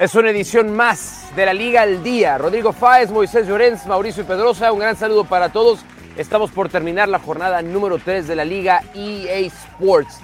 [0.00, 2.38] Es una edición más de la Liga al Día.
[2.38, 5.80] Rodrigo Fáez, Moisés Llorens, Mauricio Pedrosa, un gran saludo para todos.
[6.16, 10.18] Estamos por terminar la jornada número 3 de la Liga EA Sports.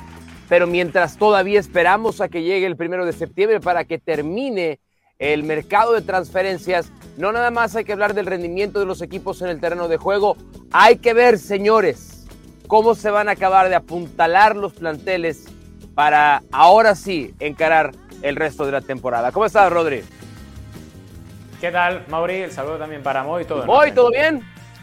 [0.48, 4.80] Pero mientras todavía esperamos a que llegue el primero de septiembre para que termine
[5.18, 9.42] el mercado de transferencias, no nada más hay que hablar del rendimiento de los equipos
[9.42, 10.38] en el terreno de juego,
[10.72, 12.26] hay que ver, señores,
[12.66, 15.44] cómo se van a acabar de apuntalar los planteles
[15.94, 17.92] para ahora sí encarar
[18.22, 19.32] el resto de la temporada.
[19.32, 20.02] ¿Cómo estás, Rodri?
[21.60, 22.34] ¿Qué tal, Mauri?
[22.34, 23.44] El saludo también para Moy.
[23.44, 24.42] ¿Todo Moy, ¿todo bien?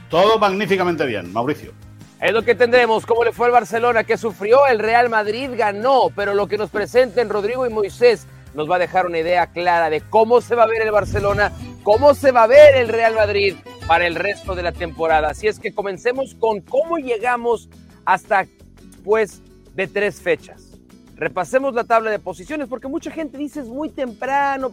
[0.09, 1.71] Todo magníficamente bien, Mauricio.
[2.19, 3.05] Es lo que tendremos.
[3.05, 4.03] ¿Cómo le fue al Barcelona?
[4.03, 4.65] que sufrió?
[4.67, 8.79] El Real Madrid ganó, pero lo que nos presenten Rodrigo y Moisés nos va a
[8.79, 11.51] dejar una idea clara de cómo se va a ver el Barcelona,
[11.83, 13.55] cómo se va a ver el Real Madrid
[13.87, 15.29] para el resto de la temporada.
[15.29, 17.69] Así es que comencemos con cómo llegamos
[18.05, 18.45] hasta
[19.03, 19.41] después
[19.73, 20.62] de tres fechas.
[21.23, 24.69] Repasemos la tabla de posiciones porque mucha gente dice es muy temprano.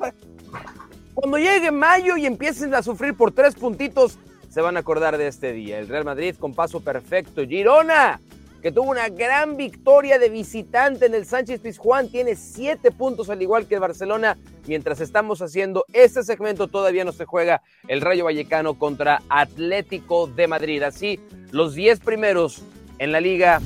[1.14, 5.28] Cuando llegue mayo y empiecen a sufrir por tres puntitos, se van a acordar de
[5.28, 5.78] este día.
[5.78, 7.42] El Real Madrid con paso perfecto.
[7.46, 8.20] Girona,
[8.60, 13.40] que tuvo una gran victoria de visitante en el Sánchez Pizjuán, tiene siete puntos al
[13.40, 14.36] igual que el Barcelona.
[14.66, 20.48] Mientras estamos haciendo este segmento, todavía no se juega el Rayo Vallecano contra Atlético de
[20.48, 20.82] Madrid.
[20.82, 21.20] Así,
[21.52, 22.64] los diez primeros
[22.98, 23.60] en la liga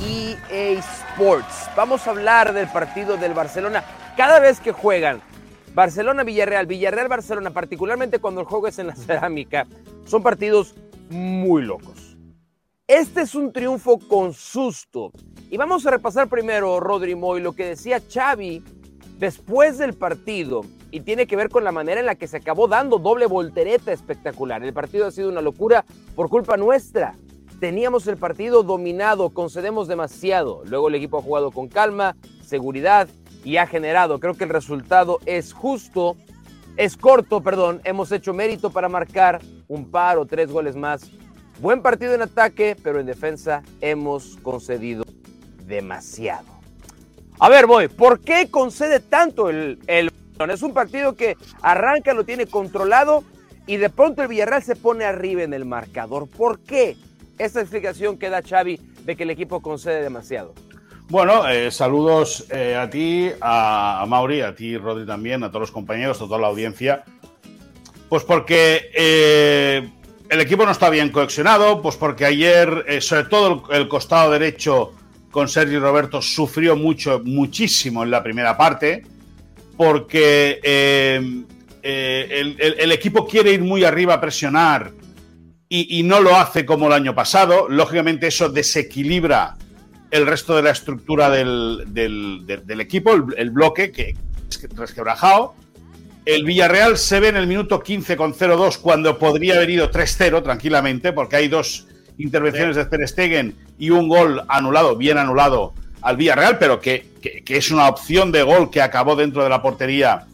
[0.00, 1.70] EA Sports.
[1.76, 3.84] Vamos a hablar del partido del Barcelona.
[4.16, 5.20] Cada vez que juegan
[5.74, 9.66] Barcelona-Villarreal, Villarreal-Barcelona, particularmente cuando el juego es en la cerámica,
[10.04, 10.74] son partidos
[11.10, 12.16] muy locos.
[12.86, 15.12] Este es un triunfo con susto.
[15.50, 18.62] Y vamos a repasar primero, Rodri Moy, lo que decía Xavi
[19.18, 22.68] después del partido y tiene que ver con la manera en la que se acabó
[22.68, 24.62] dando doble voltereta espectacular.
[24.62, 27.14] El partido ha sido una locura por culpa nuestra.
[27.60, 30.62] Teníamos el partido dominado, concedemos demasiado.
[30.64, 33.08] Luego el equipo ha jugado con calma, seguridad
[33.44, 34.20] y ha generado.
[34.20, 36.16] Creo que el resultado es justo,
[36.76, 37.80] es corto, perdón.
[37.82, 41.10] Hemos hecho mérito para marcar un par o tres goles más.
[41.60, 45.04] Buen partido en ataque, pero en defensa hemos concedido
[45.66, 46.46] demasiado.
[47.40, 50.12] A ver, voy, ¿por qué concede tanto el, el
[50.48, 53.24] Es un partido que arranca, lo tiene controlado
[53.66, 56.28] y de pronto el Villarreal se pone arriba en el marcador.
[56.28, 56.96] ¿Por qué?
[57.38, 60.54] Esa explicación que da Xavi de que el equipo concede demasiado.
[61.10, 65.70] Bueno, eh, saludos eh, a ti, a, Mauri, a ti, Rodri también, a todos los
[65.70, 67.02] compañeros, a toda la audiencia.
[68.10, 69.88] Pues porque eh,
[70.28, 74.92] el equipo no está bien cohesionado, pues porque ayer, sobre todo el, costado derecho
[75.30, 79.02] con Sergio Roberto, sufrió mucho, muchísimo en la primera parte,
[79.78, 80.60] porque
[81.82, 84.92] el, equipo quiere ir muy arriba a presionar
[85.68, 87.68] y, no lo hace como el año pasado.
[87.68, 89.56] Lógicamente eso desequilibra
[90.10, 91.84] el resto de la estructura del,
[92.80, 94.16] equipo, el, bloque que
[94.48, 95.54] es resquebrajado.
[96.24, 100.42] El Villarreal se ve en el minuto 15 con 0-2 cuando podría haber ido 3-0
[100.42, 101.86] tranquilamente porque hay dos
[102.18, 107.06] intervenciones de Ter Stegen y un gol anulado, bien anulado al Villarreal, pero que,
[107.46, 110.26] es una opción de gol que acabó dentro de la portería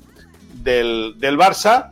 [0.63, 1.91] del, del Barça.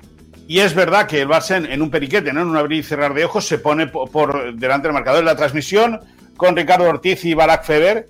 [0.49, 2.43] Y es verdad que el Barça en, un periquete, ¿no?
[2.43, 5.21] en un abrir y cerrar de ojos, se pone por, delante del marcador.
[5.21, 6.01] En la transmisión
[6.37, 8.09] con Ricardo Ortiz y Barack Feber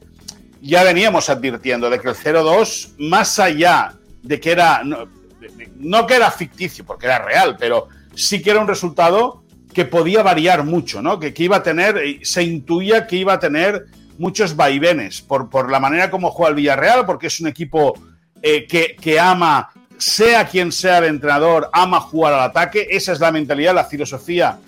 [0.61, 6.31] ya veníamos advirtiendo de que el 0-2, más allá de que era, no, que era
[6.31, 9.43] ficticio, porque era real, pero sí que era un resultado
[9.75, 11.19] que podía variar mucho, ¿no?
[11.19, 13.87] Que, iba a tener, se intuía que iba a tener
[14.19, 17.95] muchos vaivenes por, por la manera como juega el Villarreal, porque es un equipo
[18.41, 19.69] eh, que, que, ama
[20.03, 22.89] sea quien sea el entrenador, ama jugar al ataque.
[22.91, 24.59] Esa es la mentalidad, la filosofía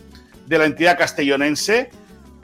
[0.47, 1.91] de la entidad castellonense.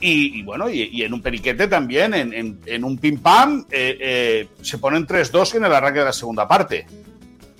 [0.02, 5.06] Y, bueno, y, en un periquete también, en, un pim pam, eh, eh, se ponen
[5.06, 6.86] 3-2 en el arranque de la segunda parte.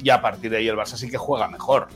[0.03, 1.89] Y a partir de ahí el Barça sí que juega mejor.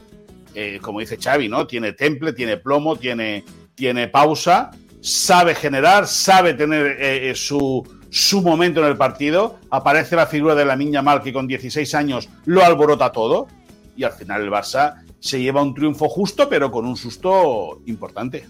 [0.54, 1.66] Eh, como dice Xavi, ¿no?
[1.66, 3.42] Tiene temple, tiene plomo, tiene,
[3.74, 4.70] tiene pausa,
[5.00, 7.82] sabe generar, sabe tener su,
[8.14, 11.96] su momento en el partido, aparece la figura de la niña Mal que con 16
[11.96, 13.48] años lo alborota todo
[13.96, 18.46] y al final el Barça se lleva un triunfo justo pero con un susto importante.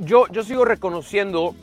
[0.00, 1.54] Yo, yo sigo reconociendo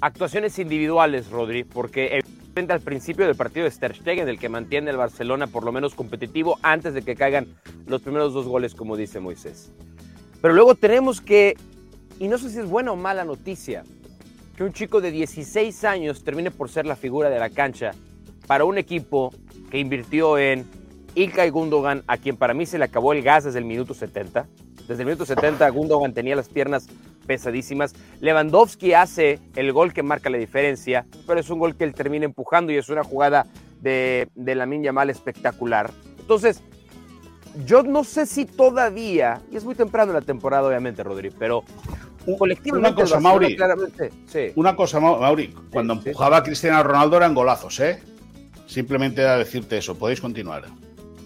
[0.00, 4.92] actuaciones individuales, Rodri, porque evidentemente al principio del partido de Ter Stegen, el que mantiene
[4.92, 7.48] el Barcelona por lo menos competitivo antes de que caigan
[7.88, 9.72] los primeros dos goles, como dice Moisés.
[10.40, 11.56] Pero luego tenemos que,
[12.20, 13.82] y no sé si es buena o mala noticia,
[14.60, 17.92] que un chico de 16 años termine por ser la figura de la cancha
[18.46, 19.32] para un equipo
[19.70, 20.66] que invirtió en
[21.14, 24.46] Ilkay Gundogan, a quien para mí se le acabó el gas desde el minuto 70.
[24.86, 26.88] Desde el minuto 70 Gundogan tenía las piernas
[27.26, 27.94] pesadísimas.
[28.20, 32.26] Lewandowski hace el gol que marca la diferencia, pero es un gol que él termina
[32.26, 33.46] empujando y es una jugada
[33.80, 35.90] de, la Yamal espectacular.
[36.18, 36.62] Entonces,
[37.64, 41.64] yo no sé si todavía, y es muy temprano en la temporada, obviamente, Rodri, pero
[42.38, 42.88] colectivamente.
[42.88, 43.56] Una cosa, Mauri.
[44.26, 44.52] Sí.
[44.54, 45.54] Una cosa, Mauri.
[45.70, 48.02] Cuando empujaba a Cristiano Ronaldo eran golazos, ¿eh?
[48.66, 49.96] Simplemente a decirte eso.
[49.96, 50.64] Podéis continuar.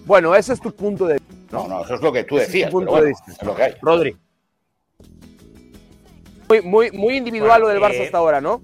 [0.07, 1.57] Bueno, ese es tu punto de vista.
[1.57, 2.69] No, no, eso es lo que tú decías.
[2.69, 3.33] Es, punto de vista.
[3.33, 3.75] es lo que hay.
[3.81, 4.17] Rodri.
[6.49, 8.63] Muy, muy, muy individual lo del Barça eh, hasta ahora, ¿no?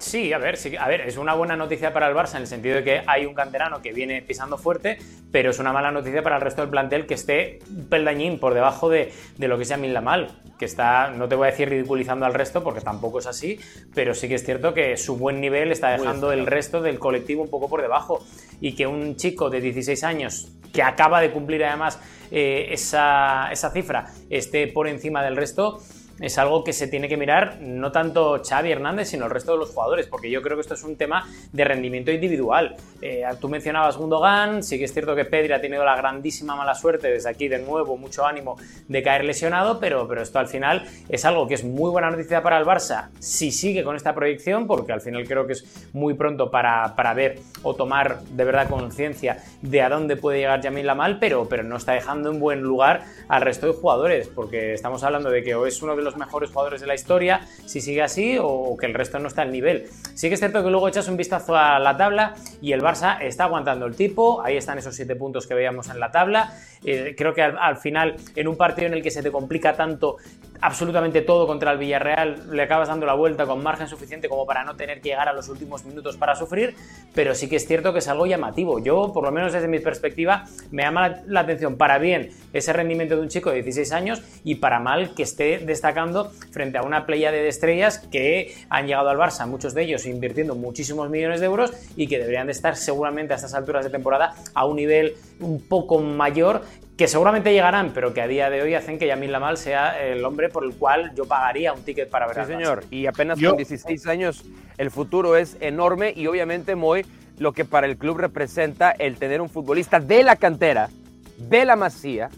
[0.00, 2.46] Sí, a ver, sí, a ver, es una buena noticia para el Barça en el
[2.46, 4.96] sentido de que hay un canterano que viene pisando fuerte,
[5.30, 8.54] pero es una mala noticia para el resto del plantel que esté un peldañín por
[8.54, 12.32] debajo de, lo que sea Lamal, que está, no te voy a decir ridiculizando al
[12.32, 13.60] resto porque tampoco es así,
[13.94, 17.42] pero sí que es cierto que su buen nivel está dejando el resto del colectivo
[17.42, 18.24] un poco por debajo
[18.58, 22.00] y que un chico de 16 años que acaba de cumplir además
[22.30, 25.82] eh, esa, esa cifra esté por encima del resto
[26.20, 29.58] es algo que se tiene que mirar no tanto Xavi Hernández, sino el resto de
[29.58, 32.76] los jugadores, porque yo creo que esto es un tema de rendimiento individual.
[33.00, 36.74] Eh, tú mencionabas Gundogan, sí que es cierto que Pedri ha tenido la grandísima mala
[36.74, 38.56] suerte, desde aquí de nuevo mucho ánimo
[38.88, 42.42] de caer lesionado, pero, pero esto al final es algo que es muy buena noticia
[42.42, 46.14] para el Barça si sigue con esta proyección, porque al final creo que es muy
[46.14, 50.86] pronto para, para ver o tomar de verdad conciencia de a dónde puede llegar Jamil
[50.86, 55.02] Lamal, pero, pero no está dejando en buen lugar al resto de jugadores, porque estamos
[55.02, 58.02] hablando de que o es uno de los mejores jugadores de la historia, si sigue
[58.02, 59.88] así, o que el resto no está al nivel.
[60.14, 63.20] Sí que es cierto que luego echas un vistazo a la tabla y el Barça
[63.20, 66.52] está aguantando el tipo, ahí están esos siete puntos que veíamos en la tabla.
[66.84, 70.16] Eh, creo que al, final, en un partido en el que se te complica tanto
[70.60, 74.64] absolutamente todo contra el Villarreal, le acabas dando la vuelta con margen suficiente como para
[74.64, 76.74] no tener que llegar a los últimos minutos para sufrir,
[77.14, 78.78] pero sí que es cierto que es algo llamativo.
[78.78, 83.16] Yo, por lo menos desde mi perspectiva, me llama la atención para bien ese rendimiento
[83.16, 87.06] de un chico de 16 años y para mal que esté destacando frente a una
[87.06, 91.46] playa de estrellas que han llegado al Barça, muchos de ellos invirtiendo muchísimos millones de
[91.46, 95.14] euros y que deberían de estar seguramente a estas alturas de temporada a un nivel
[95.40, 96.62] un poco mayor
[97.00, 100.22] que seguramente llegarán, pero que a día de hoy hacen que Yamil Lamal sea el
[100.22, 103.56] hombre por el cual yo pagaría un ticket para ver Sí, señor, y apenas con
[103.56, 104.44] 16 años
[104.76, 107.06] el futuro es enorme y obviamente muy
[107.38, 110.90] lo que para el club representa el tener un futbolista de la cantera,
[111.38, 112.28] de la masía,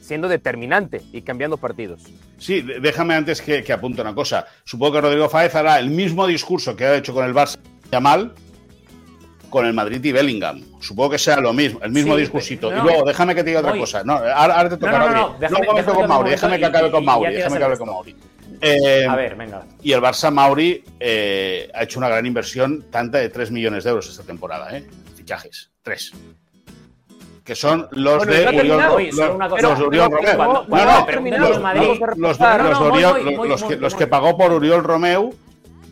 [0.00, 2.04] siendo determinante y cambiando partidos.
[2.38, 4.46] Sí, déjame antes que, que apunte una cosa.
[4.64, 7.58] Supongo que Rodrigo Fáez hará el mismo discurso que ha hecho con el Barça
[8.00, 8.32] mal
[9.48, 10.62] con el Madrid y Bellingham.
[10.80, 12.70] Supongo que sea lo mismo, el mismo discursito.
[12.70, 14.04] y luego, déjame que te diga otra cosa.
[14.04, 16.30] No, ahora, te toca no, no, déjame, con Mauri.
[16.30, 17.34] Déjame que acabe con Mauri.
[17.34, 18.16] Déjame que acabe con Mauri.
[19.08, 19.64] a ver, venga.
[19.82, 23.90] Y el Barça Mauri eh, ha hecho una gran inversión, tanta de 3 millones de
[23.90, 24.86] euros esta temporada, ¿eh?
[25.16, 25.70] Fichajes.
[25.82, 26.12] 3
[27.48, 28.98] que son los de Uriol, Romeu.
[33.78, 35.34] Los que pagó por Uriol Romeu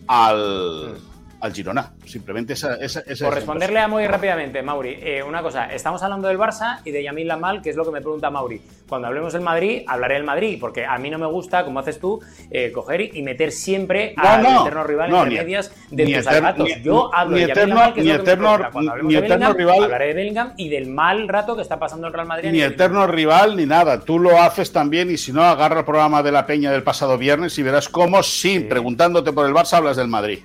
[0.06, 0.99] al,
[1.41, 1.93] al Girona.
[2.05, 6.38] Simplemente esa, esa, Por responderle a muy rápidamente, Mauri, eh, una cosa, estamos hablando del
[6.38, 8.61] Barça y de Yamil Lamal, que es lo que me pregunta Mauri.
[8.88, 11.99] Cuando hablemos del Madrid, hablaré del Madrid, porque a mí no me gusta, como haces
[11.99, 16.69] tú, eh, coger y meter siempre al eterno rival en medias de tus zapatos.
[16.83, 18.59] Yo hablo de Yamil Lamal, que es eterno,
[19.03, 22.27] ni eterno rival, hablaré de Bellingham y del mal rato que está pasando el Real
[22.27, 22.50] Madrid.
[22.50, 24.00] Ni eterno rival ni nada.
[24.00, 27.19] Tú lo haces también y si no, agarra el programa de la Peña del pasado
[27.19, 30.41] viernes y verás cómo, sin preguntándote por el Barça, hablas del Madrid.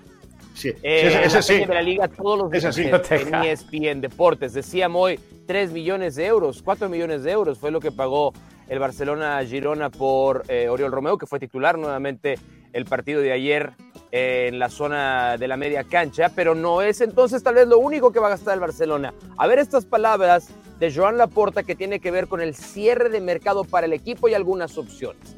[0.61, 1.65] Sí, eh, ese, sí.
[1.65, 4.53] de la liga todos los días en ESPN Deportes.
[4.53, 8.31] Decíamos hoy 3 millones de euros, 4 millones de euros fue lo que pagó
[8.67, 12.37] el Barcelona Girona por eh, Oriol Romeo, que fue titular nuevamente
[12.73, 13.71] el partido de ayer
[14.11, 17.79] eh, en la zona de la media cancha, pero no es entonces tal vez lo
[17.79, 19.15] único que va a gastar el Barcelona.
[19.37, 20.49] A ver estas palabras
[20.79, 24.27] de Joan Laporta que tiene que ver con el cierre de mercado para el equipo
[24.27, 25.35] y algunas opciones.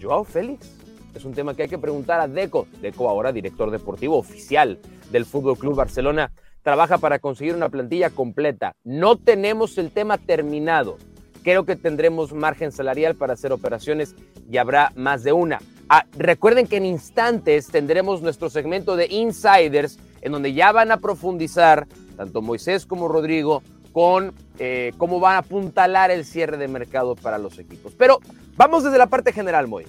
[0.00, 0.79] Joao Félix
[1.14, 2.66] es un tema que hay que preguntar a Deco.
[2.80, 4.78] Deco ahora director deportivo oficial
[5.10, 6.30] del Fútbol Club Barcelona
[6.62, 8.74] trabaja para conseguir una plantilla completa.
[8.84, 10.98] No tenemos el tema terminado.
[11.42, 14.14] Creo que tendremos margen salarial para hacer operaciones
[14.50, 15.58] y habrá más de una.
[15.88, 20.98] Ah, recuerden que en instantes tendremos nuestro segmento de Insiders, en donde ya van a
[20.98, 21.86] profundizar
[22.16, 23.62] tanto Moisés como Rodrigo
[23.92, 27.94] con eh, cómo van a apuntalar el cierre de mercado para los equipos.
[27.96, 28.20] Pero
[28.56, 29.86] vamos desde la parte general, Moy.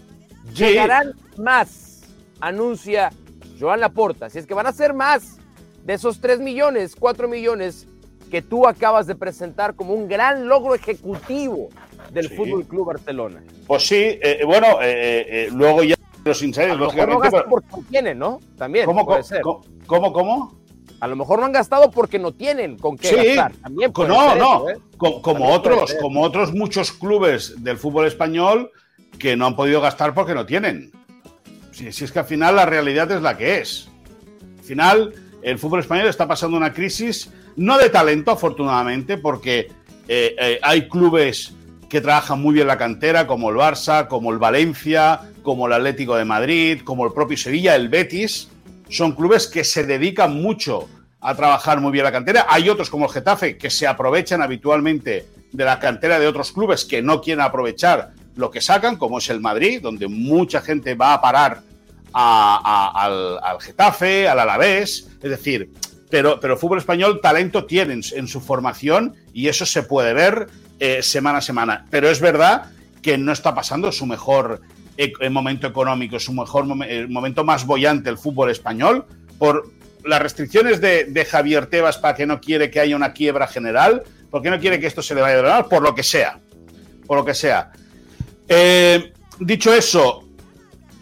[0.55, 2.01] Llegarán más,
[2.39, 3.11] anuncia
[3.59, 4.29] Joan Laporta.
[4.29, 5.37] Si es que van a ser más
[5.83, 7.87] de esos 3 millones, 4 millones
[8.29, 11.69] que tú acabas de presentar como un gran logro ejecutivo
[12.11, 13.43] del Fútbol Club Barcelona.
[13.67, 17.29] Pues sí, eh, eh, bueno, eh, luego ya los insiders, lógicamente.
[17.29, 18.39] No porque no tienen, ¿no?
[18.57, 18.85] También.
[18.85, 19.05] ¿Cómo,
[19.85, 20.61] ¿Cómo, cómo?
[20.99, 23.53] A lo mejor no han gastado porque no tienen con qué gastar.
[23.55, 24.65] También no, no.
[24.97, 28.71] como, otros, como otros muchos clubes del fútbol español
[29.21, 30.91] que no han podido gastar porque no tienen.
[31.71, 33.89] Si, es que al final la realidad es la que es.
[34.59, 35.13] Al final,
[35.43, 39.69] el fútbol español está pasando una crisis, no de talento, afortunadamente, porque
[40.13, 41.53] Eh, eh, hay clubes
[41.87, 46.17] que trabajan muy bien la cantera, como el Barça, como el Valencia, como el Atlético
[46.17, 48.49] de Madrid, como el propio Sevilla, el Betis.
[48.89, 50.89] Son clubes que se dedican mucho
[51.21, 52.45] a trabajar muy bien la cantera.
[52.49, 56.83] Hay otros como el Getafe que se aprovechan habitualmente de la cantera de otros clubes
[56.83, 61.13] que no quieren aprovechar lo que sacan, como es el Madrid, donde mucha gente va
[61.13, 61.61] a parar
[62.13, 65.09] al, Getafe, al Alavés.
[65.21, 65.71] Es decir,
[66.09, 70.47] pero, pero fútbol español talento tienen en su formación y eso se puede ver
[70.79, 71.85] eh, semana a semana.
[71.89, 72.71] Pero es verdad
[73.01, 74.61] que no está pasando su mejor
[74.97, 79.05] eh, momento económico, su mejor momento más bollante el fútbol español
[79.37, 79.71] por
[80.03, 84.49] las restricciones de, Javier Tebas para que no quiere que haya una quiebra general, porque
[84.49, 86.39] no quiere que esto se le vaya a donar, por lo que sea.
[87.05, 87.71] Por lo que sea.
[88.47, 90.27] Eh, dicho eso,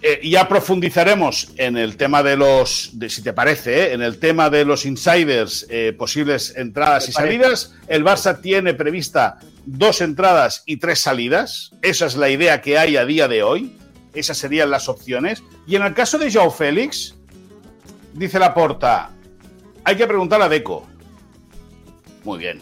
[0.02, 4.20] eh, ya profundizaremos en el tema de los, de, si te parece, eh, en el
[4.20, 5.68] tema de los insiders,
[5.98, 7.74] posibles entradas y salidas.
[7.88, 11.72] El Barça tiene prevista dos entradas y tres salidas.
[11.82, 13.76] Esa es la idea que hay a día de hoy.
[14.14, 15.44] Esas serían las opciones.
[15.68, 17.16] Y en el caso de Joao Félix,
[18.14, 19.12] Dice la porta,
[19.84, 20.88] hay que preguntar a Deco.
[22.24, 22.62] Muy bien.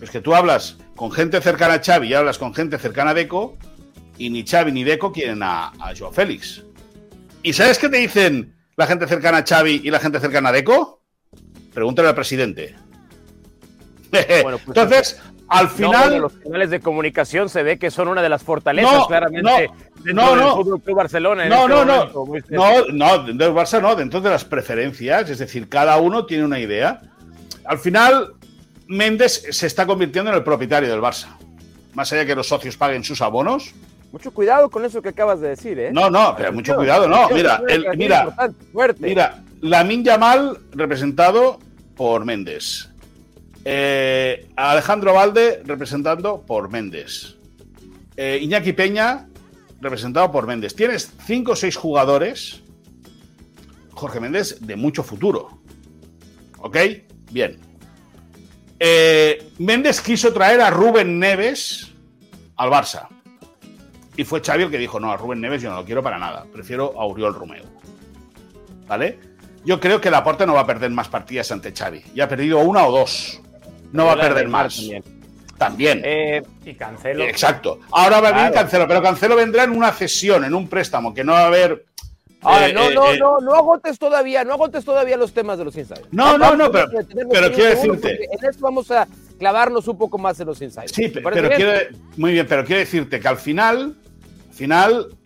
[0.00, 3.14] Es que tú hablas con gente cercana a Xavi y hablas con gente cercana a
[3.14, 3.56] Deco
[4.18, 6.62] y ni Xavi ni Deco quieren a, a Joao Félix.
[7.42, 10.52] ¿Y sabes qué te dicen la gente cercana a Xavi y la gente cercana a
[10.52, 11.02] Deco?
[11.72, 12.74] Pregúntale al presidente.
[14.10, 16.20] Pues Entonces, al final.
[16.20, 19.70] los canales de comunicación se ve que son una de las fortalezas, claramente,
[20.04, 21.46] no, no, del Fútbol Barcelona.
[21.46, 21.62] no,
[22.34, 22.84] este no, no.
[22.84, 25.30] No, no, dentro del Barça no, dentro de las preferencias.
[25.30, 27.00] Es decir, cada uno tiene una idea.
[27.64, 28.34] Al final,
[28.86, 31.36] Méndez se está convirtiendo en el propietario del Barça.
[31.94, 33.74] Más allá de que los socios paguen sus abonos.
[34.12, 35.90] Mucho cuidado con eso que acabas de decir, ¿eh?
[35.92, 37.28] No, no, pero mucho cuidado, no.
[37.28, 38.34] Mira, el, mira,
[38.98, 41.58] mira, Lamin Yamal representado
[41.94, 42.88] por Méndez.
[43.64, 47.36] Eh, Alejandro Valde, representando por Méndez.
[48.16, 49.28] Eh, Iñaki Peña,
[49.80, 50.74] representado por Méndez.
[50.74, 52.62] Tienes cinco o seis jugadores,
[53.92, 55.60] Jorge Méndez, de mucho futuro.
[56.58, 56.78] ¿Ok?
[57.30, 57.58] Bien.
[58.80, 61.92] Eh, Méndez quiso traer a Rubén Neves
[62.56, 63.08] al Barça.
[64.18, 66.18] Y fue Xavi el que dijo, no, a Rubén Neves yo no lo quiero para
[66.18, 66.44] nada.
[66.52, 67.62] Prefiero a Uriol Romeo.
[68.88, 69.18] ¿Vale?
[69.64, 72.02] Yo creo que Laporte no va a perder más partidas ante Xavi.
[72.14, 73.40] Ya ha perdido una o dos
[73.92, 74.82] no va a perder más.
[75.56, 76.02] También.
[76.04, 77.24] Eh, y Cancelo.
[77.24, 77.78] Exacto.
[77.92, 81.22] Ahora va a venir Cancelo, pero Cancelo vendrá en una cesión, en un préstamo, que
[81.22, 81.86] no va a haber.
[82.40, 85.76] Eh, no, no, eh, no, no agotes todavía, no agotes todavía los temas de los
[85.76, 86.06] insiders.
[86.12, 86.88] No, no, no, pero,
[87.30, 88.24] pero quiero decirte.
[88.32, 89.08] En esto vamos a
[89.38, 90.92] clavarnos un poco más en los insiders.
[90.92, 93.96] Sí, pero quiero, muy bien, pero quiero decirte que al final,
[94.58, 95.16] al final,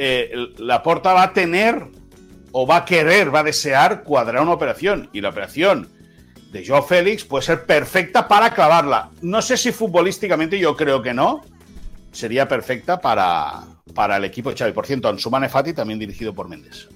[0.59, 1.87] la porta va a tener
[2.53, 5.09] o va a querer, va a desear cuadrar una operación.
[5.15, 5.89] Y la operación
[6.53, 9.09] de Joe Félix puede ser perfecta para clavarla.
[9.23, 11.41] No sé si futbolísticamente, yo creo que no.
[12.11, 13.63] Sería perfecta para,
[13.95, 14.73] para el equipo de Xavi.
[14.73, 16.91] Por cierto, Ansumane Fati también dirigido por Méndez.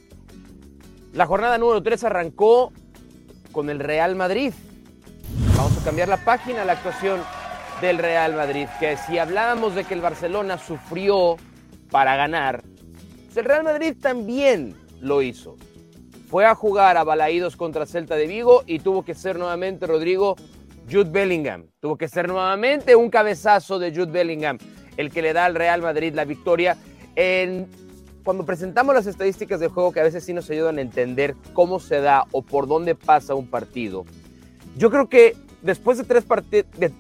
[1.15, 2.71] La jornada número 3 arrancó
[3.51, 4.53] con el Real Madrid.
[5.57, 7.19] Vamos a cambiar la página, la actuación
[7.81, 11.39] del Real Madrid, que si hablábamos de que el Barcelona sufrió
[11.91, 12.63] para ganar,
[13.35, 15.57] el Real Madrid también lo hizo
[16.29, 20.37] fue a jugar a Balaídos contra Celta de Vigo y tuvo que ser nuevamente Rodrigo
[20.91, 21.67] Jude Bellingham.
[21.81, 24.59] Tuvo que ser nuevamente un cabezazo de Jude Bellingham
[24.97, 26.77] el que le da al Real Madrid la victoria.
[27.15, 27.69] En,
[28.25, 31.79] cuando presentamos las estadísticas del juego que a veces sí nos ayudan a entender cómo
[31.79, 34.05] se da o por dónde pasa un partido,
[34.77, 36.25] yo creo que después de tres,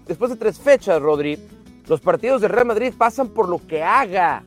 [0.07, 1.39] después de tres fechas, Rodri,
[1.89, 4.45] los partidos del Real Madrid pasan por lo que haga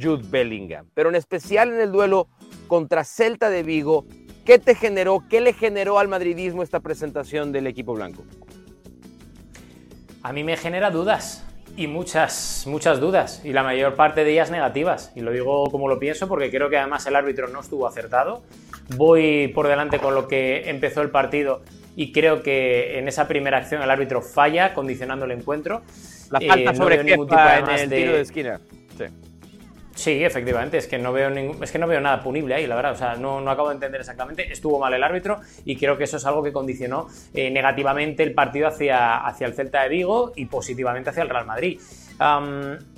[0.00, 2.28] Jude Bellingham, pero en especial en el duelo
[2.68, 4.06] contra Celta de Vigo
[4.44, 8.24] ¿Qué te generó, qué le generó al madridismo esta presentación del equipo blanco?
[10.22, 11.44] A mí me genera dudas
[11.76, 15.12] y muchas, muchas dudas y la mayor parte de ellas negativas.
[15.14, 18.42] Y lo digo como lo pienso porque creo que además el árbitro no estuvo acertado.
[18.96, 21.62] Voy por delante con lo que empezó el partido
[21.94, 25.82] y creo que en esa primera acción el árbitro falla condicionando el encuentro.
[26.30, 28.60] La falta eh, sobre ningún tipo en el tiro de esquina.
[28.96, 29.04] Sí.
[30.00, 32.74] Sí, efectivamente, es que no veo ningún, es que no veo nada punible ahí, la
[32.74, 32.92] verdad.
[32.92, 34.50] O sea, no, no acabo de entender exactamente.
[34.50, 38.32] Estuvo mal el árbitro y creo que eso es algo que condicionó eh, negativamente el
[38.32, 41.78] partido hacia, hacia el Celta de Vigo y positivamente hacia el Real Madrid.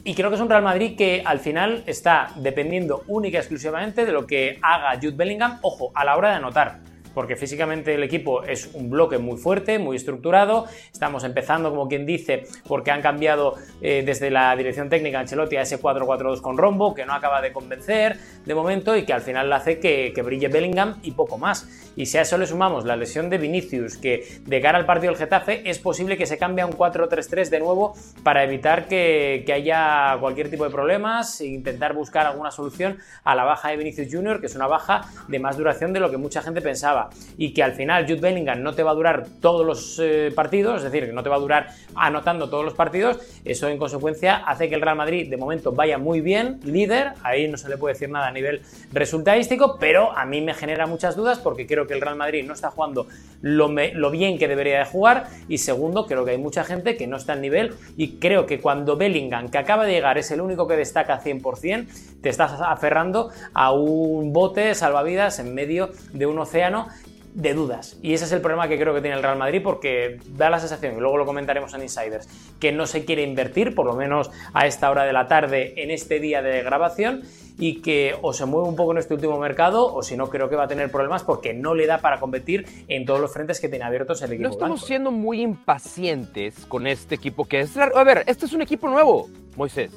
[0.04, 4.06] y creo que es un Real Madrid que al final está dependiendo única y exclusivamente
[4.06, 6.91] de lo que haga Jude Bellingham, ojo, a la hora de anotar.
[7.14, 10.66] Porque físicamente el equipo es un bloque muy fuerte, muy estructurado.
[10.92, 15.62] Estamos empezando, como quien dice, porque han cambiado eh, desde la dirección técnica Ancelotti a
[15.62, 19.52] ese 4-4-2 con rombo, que no acaba de convencer de momento y que al final
[19.52, 21.68] hace que, brille Bellingham y poco más.
[21.96, 25.12] Y si a eso le sumamos la lesión de Vinicius, que de cara al partido
[25.12, 29.42] del Getafe es posible que se cambie a un 4-3-3 de nuevo para evitar que,
[29.44, 33.76] que haya cualquier tipo de problemas e intentar buscar alguna solución a la baja de
[33.76, 37.01] Vinicius Jr., que es una baja de más duración de lo que mucha gente pensaba.
[37.36, 40.78] Y que al final Jude Bellingham no te va a durar todos los eh, partidos,
[40.78, 43.18] es decir, que no te va a durar anotando todos los partidos.
[43.44, 47.12] Eso en consecuencia hace que el Real Madrid de momento vaya muy bien, líder.
[47.22, 50.86] Ahí no se le puede decir nada a nivel resultadístico, pero a mí me genera
[50.86, 53.06] muchas dudas porque creo que el Real Madrid no está jugando
[53.40, 55.26] lo, lo bien que debería de jugar.
[55.48, 57.74] Y segundo, creo que hay mucha gente que no está al nivel.
[57.96, 61.86] Y creo que cuando Bellingham, que acaba de llegar, es el único que destaca 100%,
[62.20, 66.88] te estás aferrando a un bote salvavidas en medio de un océano
[67.34, 67.98] de dudas.
[68.02, 70.60] Y ese es el problema que creo que tiene el Real Madrid porque da la
[70.60, 72.28] sensación, y luego lo comentaremos en Insiders,
[72.60, 75.90] que no se quiere invertir, por lo menos a esta hora de la tarde, en
[75.90, 77.22] este día de grabación,
[77.58, 80.48] y que o se mueve un poco en este último mercado o si no creo
[80.48, 83.60] que va a tener problemas porque no le da para competir en todos los frentes
[83.60, 84.48] que tiene abiertos el equipo.
[84.48, 87.76] No estamos siendo muy impacientes con este equipo que es...
[87.76, 89.92] A ver, este es un equipo nuevo, Moisés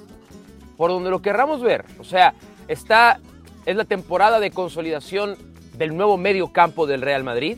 [0.77, 1.85] por donde lo querramos ver.
[1.99, 2.33] O sea,
[2.67, 3.19] está,
[3.65, 5.37] es la temporada de consolidación
[5.77, 7.57] del nuevo medio campo del Real Madrid,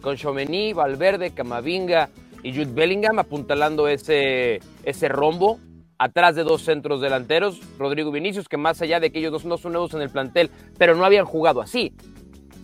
[0.00, 2.10] con Chomení, Valverde, Camavinga
[2.42, 5.58] y Jude Bellingham apuntalando ese, ese rombo
[5.98, 9.72] atrás de dos centros delanteros, Rodrigo Vinicius, que más allá de que ellos no son
[9.72, 11.92] nuevos en el plantel, pero no habían jugado así.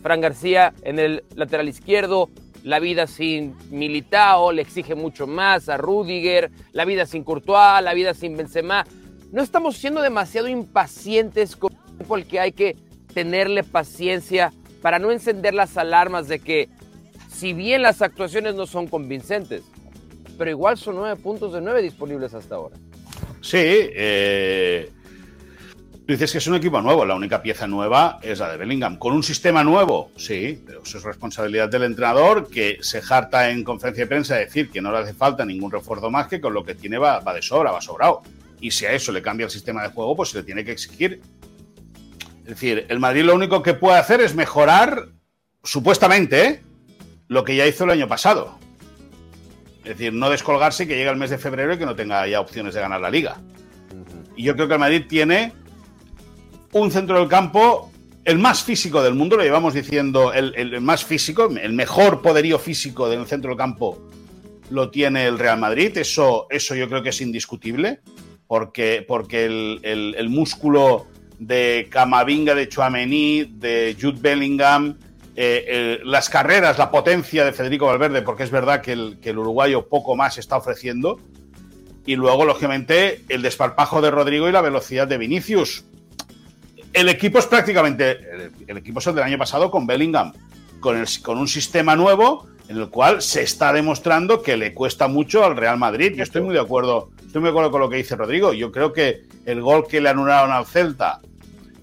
[0.03, 2.31] Fran García en el lateral izquierdo,
[2.63, 7.93] la vida sin Militao le exige mucho más a Rudiger, la vida sin Courtois, la
[7.93, 8.85] vida sin Benzema
[9.33, 11.73] no estamos siendo demasiado impacientes con
[12.17, 12.77] el que hay que
[13.13, 14.53] tenerle paciencia
[14.87, 16.69] para no encender las alarmas de que
[17.29, 19.65] si bien las actuaciones no son convincentes,
[20.39, 22.77] pero igual son nueve puntos de nueve disponibles hasta ahora.
[23.41, 24.93] Sí, eh,
[26.07, 28.97] dices que es un equipo nuevo, la única pieza nueva es la de Bellingham.
[28.97, 30.13] ¿Con un sistema nuevo?
[30.15, 34.39] Sí, pero eso es responsabilidad del entrenador que se jarta en conferencia de prensa a
[34.39, 37.19] decir que no le hace falta ningún refuerzo más que con lo que tiene va,
[37.19, 38.23] va de sobra, va sobrado
[38.61, 40.73] y si a eso le cambia el sistema de juego, pues se le tiene que
[40.73, 41.21] exigir.
[42.47, 45.09] Es decir, el Madrid lo único que puede hacer es mejorar,
[45.65, 46.63] supuestamente,
[47.27, 48.59] lo que ya hizo el año pasado.
[49.79, 52.27] Es decir, no descolgarse y que llegue el mes de febrero y que no tenga
[52.27, 53.41] ya opciones de ganar la liga.
[54.37, 55.53] Y yo creo que el Madrid tiene
[56.73, 57.91] un centro del campo,
[58.25, 62.59] el más físico del mundo, lo llevamos diciendo, el, el más físico, el mejor poderío
[62.59, 64.09] físico del centro del campo
[64.71, 65.97] lo tiene el Real Madrid.
[65.99, 68.01] Eso, eso yo creo que es indiscutible
[68.47, 71.07] porque, porque el, músculo
[71.39, 74.97] de Camavinga, de Chouameni, de Jude Bellingham,
[75.39, 80.17] eh, las carreras, la potencia de Federico Valverde, porque es verdad que el, uruguayo poco
[80.17, 81.21] más está ofreciendo,
[82.07, 85.85] y luego, lógicamente, el desparpajo de Rodrigo y la velocidad de Vinicius.
[86.93, 88.19] El equipo es prácticamente,
[88.67, 90.33] el, equipo es el del año pasado con Bellingham,
[90.81, 95.45] con, con un sistema nuevo en el cual se está demostrando que le cuesta mucho
[95.45, 96.15] al Real Madrid.
[96.17, 98.53] Yo estoy muy de acuerdo, estoy muy de acuerdo con lo que dice Rodrigo.
[98.53, 101.21] Yo creo que el gol que le anularon al Celta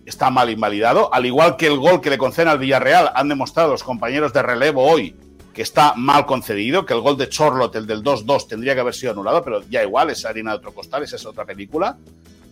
[0.06, 3.72] está mal invalidado, al igual que el gol que le conceden al Villarreal, han demostrado
[3.72, 5.16] los compañeros de relevo hoy
[5.54, 8.96] que está mal concedido, que el gol de Chorlot, el del 2-2, tendría que haber
[8.96, 11.98] sido anulado, pero ya igual, es harina de otro costal, esa es otra película.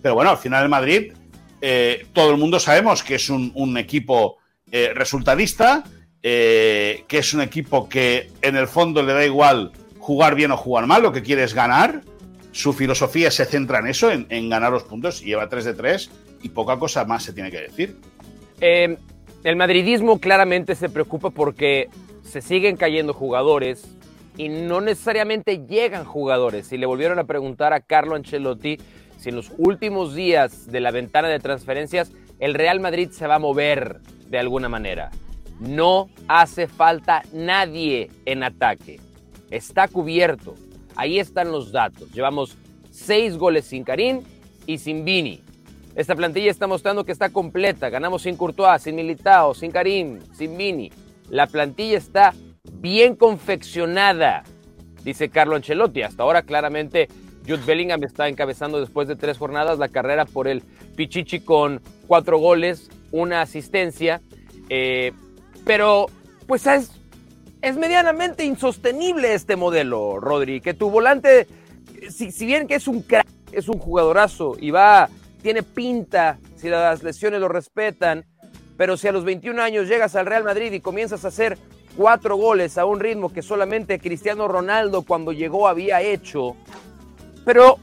[0.02, 1.14] Pero bueno, al final el Madrid,
[1.62, 4.38] eh, todo el mundo sabemos que es un, equipo
[4.72, 5.84] eh, resultadista,
[6.22, 10.58] eh, que es un equipo que en el fondo le da igual jugar bien o
[10.58, 12.02] jugar mal, lo que quiere es ganar.
[12.52, 16.12] Su filosofía se centra en eso, en, ganar los puntos, y lleva 3 de 3
[16.42, 17.98] y poca cosa más se tiene que decir.
[18.60, 18.98] Eh,
[19.44, 21.90] el madridismo claramente se preocupa porque
[22.24, 23.98] se siguen cayendo jugadores
[24.38, 26.72] y no necesariamente llegan jugadores.
[26.72, 28.78] Y le volvieron a preguntar a Carlo Ancelotti
[29.18, 33.36] si en los últimos días de la ventana de transferencias el Real Madrid se va
[33.36, 35.12] a mover de alguna manera.
[35.60, 39.00] No hace falta nadie en ataque.
[39.52, 40.56] Está cubierto.
[40.96, 42.12] Ahí están los datos.
[42.12, 42.58] Llevamos
[42.90, 44.22] seis goles sin Karim
[44.66, 45.44] y sin Vini.
[45.96, 47.90] Esta plantilla está mostrando que está completa.
[47.90, 50.92] Ganamos sin Courtois, sin Militao, sin Karim, sin Vini.
[51.30, 52.34] La plantilla está
[52.74, 54.44] bien confeccionada,
[55.04, 56.02] dice Carlo Ancelotti.
[56.02, 57.08] Hasta ahora claramente
[57.48, 60.62] Jude Bellingham está encabezando después de tres jornadas la carrera por el
[60.96, 64.22] Pichichi con cuatro goles, una asistencia.
[64.70, 65.12] Eh,
[65.66, 66.08] pero,
[66.48, 66.92] pues es,
[67.62, 70.62] es medianamente insostenible este modelo, Rodri.
[70.62, 71.48] Que tu volante,
[72.10, 75.10] si, si bien que es un crack, es un jugadorazo y va,
[75.42, 78.26] tiene pinta, si las lesiones lo respetan,
[78.78, 81.58] pero si a los 21 años llegas al Real Madrid y comienzas a hacer
[81.96, 86.56] cuatro goles a un ritmo que solamente Cristiano Ronaldo cuando llegó había hecho,
[87.46, 87.78] pero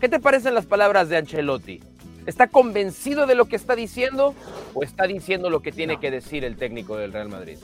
[0.00, 1.80] ¿qué te parecen las palabras de Ancelotti?
[2.26, 4.34] ¿Está convencido de lo que está diciendo
[4.74, 7.58] o está diciendo lo que tiene que decir el técnico del Real Madrid?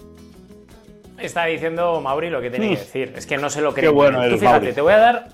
[1.19, 3.13] Está diciendo Mauri lo que tiene que decir.
[3.17, 3.83] Es que no sé lo que.
[3.83, 5.29] Qué bueno Tú fíjate, te voy a dar,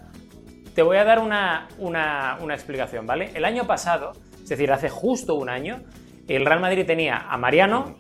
[0.79, 3.33] te voy a dar una, una, una explicación, ¿vale?
[3.35, 5.81] El año pasado, es decir, hace justo un año,
[6.29, 7.97] el Real Madrid tenía a Mariano,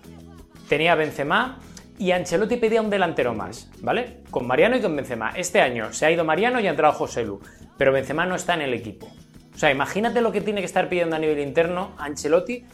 [0.68, 1.58] tenía a Benzema
[1.98, 4.20] y Ancelotti pedía un delantero más, ¿vale?
[4.30, 5.32] Con Mariano y con Benzema.
[5.34, 7.40] Este año se ha ido Mariano y ha entrado José Lu,
[7.76, 9.08] pero Benzema no está en el equipo.
[9.52, 12.64] O sea, imagínate lo que tiene que estar pidiendo a nivel interno Ancelotti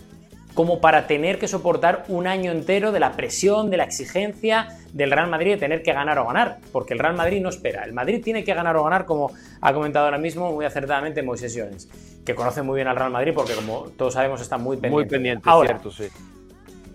[0.55, 5.11] como para tener que soportar un año entero de la presión, de la exigencia del
[5.11, 7.85] Real Madrid de tener que ganar o ganar, porque el Real Madrid no espera.
[7.85, 11.55] El Madrid tiene que ganar o ganar, como ha comentado ahora mismo muy acertadamente Moisés
[11.55, 11.89] Llorens,
[12.25, 14.95] que conoce muy bien al Real Madrid porque, como todos sabemos, está muy pendiente.
[14.95, 16.05] Muy pendiente, ahora, cierto, sí.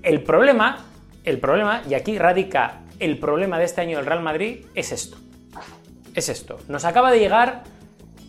[0.03, 0.85] El problema,
[1.25, 5.17] el problema, y aquí radica el problema de este año del Real Madrid, es esto.
[6.15, 6.59] Es esto.
[6.69, 7.63] Nos acaba de llegar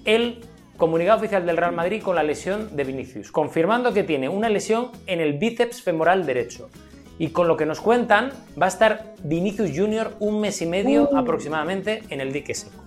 [0.05, 0.41] el
[0.81, 4.91] comunicado oficial del Real Madrid con la lesión de Vinicius, confirmando que tiene una lesión
[5.07, 6.71] en el bíceps femoral derecho.
[7.19, 10.17] Y con lo que nos cuentan, va a estar Vinicius Jr.
[10.21, 12.83] un mes y medio aproximadamente en el dique seco.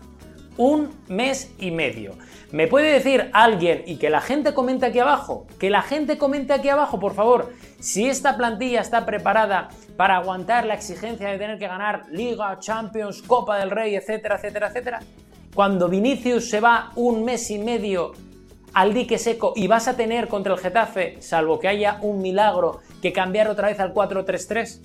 [0.57, 2.15] Un mes y medio.
[2.51, 5.45] ¿Me puede decir alguien y que la gente comente aquí abajo?
[5.59, 10.65] Que la gente comente aquí abajo, por favor, si esta plantilla está preparada para aguantar
[10.65, 14.99] la exigencia de tener que ganar Liga, Champions, Copa del Rey, etcétera, etcétera, etcétera.
[15.53, 18.13] Cuando Vinicius se va un mes y medio
[18.73, 22.79] al dique seco y vas a tener contra el Getafe, salvo que haya un milagro,
[23.03, 24.81] que cambiar otra vez al 4-3-3?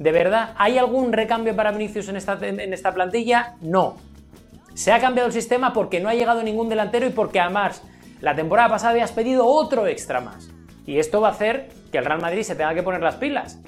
[0.00, 0.54] ¿De verdad?
[0.56, 3.54] ¿Hay algún recambio para Vinicius en esta, en esta plantilla?
[3.60, 3.96] No.
[4.74, 7.82] Se ha cambiado el sistema porque no ha llegado ningún delantero y porque además
[8.20, 10.48] la temporada pasada habías pedido otro extra más.
[10.86, 13.60] Y esto va a hacer que el Real Madrid se tenga que poner las pilas.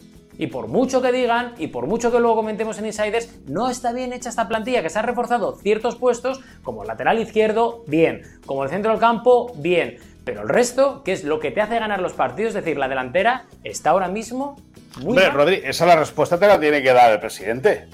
[0.42, 3.92] Y por mucho que digan, y por mucho que luego comentemos en Insiders, no está
[3.92, 8.22] bien hecha esta plantilla, que se ha reforzado ciertos puestos, como el lateral izquierdo, bien,
[8.44, 9.98] como el centro del campo, bien.
[10.24, 12.88] Pero el resto, que es lo que te hace ganar los partidos, es decir, la
[12.88, 14.57] delantera, está ahora mismo
[14.96, 15.31] muy Hombre.
[15.31, 17.87] Rodri, esa la respuesta te la tiene que dar el presidente.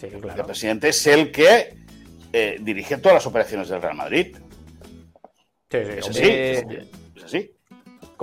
[0.00, 0.46] Sí, El claro.
[0.46, 1.74] presidente es el que
[2.32, 4.38] eh, dirige todas las operaciones del Real Madrid.
[5.70, 6.22] Sí, sí, Es así.
[6.24, 7.50] Es así.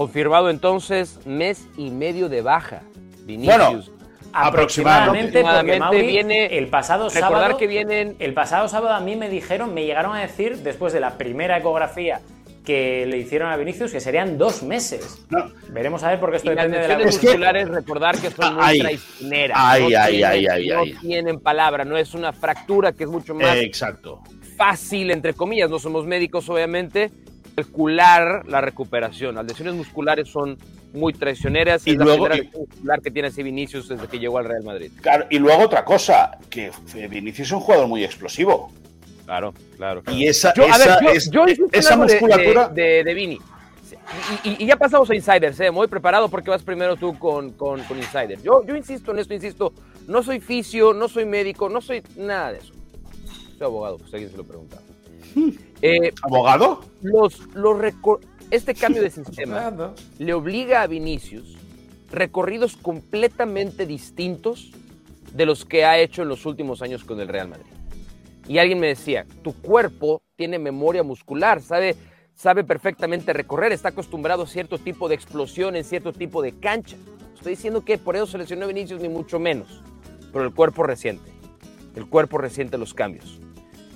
[0.08, 2.84] Confirmado entonces, mes y medio de baja.
[3.26, 3.58] Vinicius.
[3.58, 3.98] Bueno,
[4.32, 9.00] Aproximadamente, porque Aproximadamente Mauri, viene- el pasado Recordar sábado, que vienen el pasado sábado a
[9.00, 12.20] mí me dijeron, me llegaron a decir después de la primera ecografía
[12.64, 15.26] que le hicieron a Vinicius que serían dos meses.
[15.32, 15.52] No.
[15.70, 18.80] Veremos a ver porque esto Y depende de la musculares, recordar que son muy Ay.
[18.80, 19.58] traicioneras.
[19.60, 20.94] Ay, no ay, tienen, ay, ay, no ay.
[21.02, 24.22] tienen palabra, no es una fractura que es mucho más Eh, exacto.
[24.58, 27.10] fácil, entre comillas, no somos médicos obviamente,
[27.67, 29.34] calcular la recuperación.
[29.36, 30.58] Las lesiones musculares son
[30.93, 34.20] muy traicioneras Y es la luego- primera y- muscular que tiene ese Vinicius desde que
[34.20, 34.91] llegó al Real Madrid.
[35.02, 36.72] Claro, y luego otra cosa, que
[37.10, 38.72] Vinicius es un jugador muy explosivo.
[39.26, 40.04] Claro, claro.
[40.12, 42.70] Y esa, Yo, a esa, ver, yo, es- yo insisto en esa de- musculatura.
[42.70, 43.39] de, de, de Vini.
[44.43, 45.72] Y, y- y ya pasamos a Insiders, ¿eh?
[45.72, 48.41] muy preparado porque vas primero tú con, con, con Insiders.
[48.43, 49.74] Yo, yo insisto en esto, insisto,
[50.08, 52.74] no soy fisio, no soy médico, no soy nada de eso.
[53.58, 54.78] Soy abogado, pues alguien se lo pregunta.
[55.82, 56.84] Eh, ¿Abogado?
[57.02, 61.56] los, los recor- este cambio de sistema le obliga a Vinicius
[62.10, 64.72] recorridos completamente distintos
[65.34, 67.66] de los que ha hecho en los últimos años con el Real Madrid.
[68.48, 71.96] Y alguien me decía, tu cuerpo tiene memoria muscular, sabe,
[72.34, 76.96] sabe perfectamente recorrer, está acostumbrado a cierto tipo de explosión en cierto tipo de cancha.
[77.36, 79.84] Estoy diciendo que por eso se lesionó Vinicius ni mucho menos,
[80.32, 81.30] pero el cuerpo resiente,
[81.96, 83.40] el cuerpo resiente los cambios.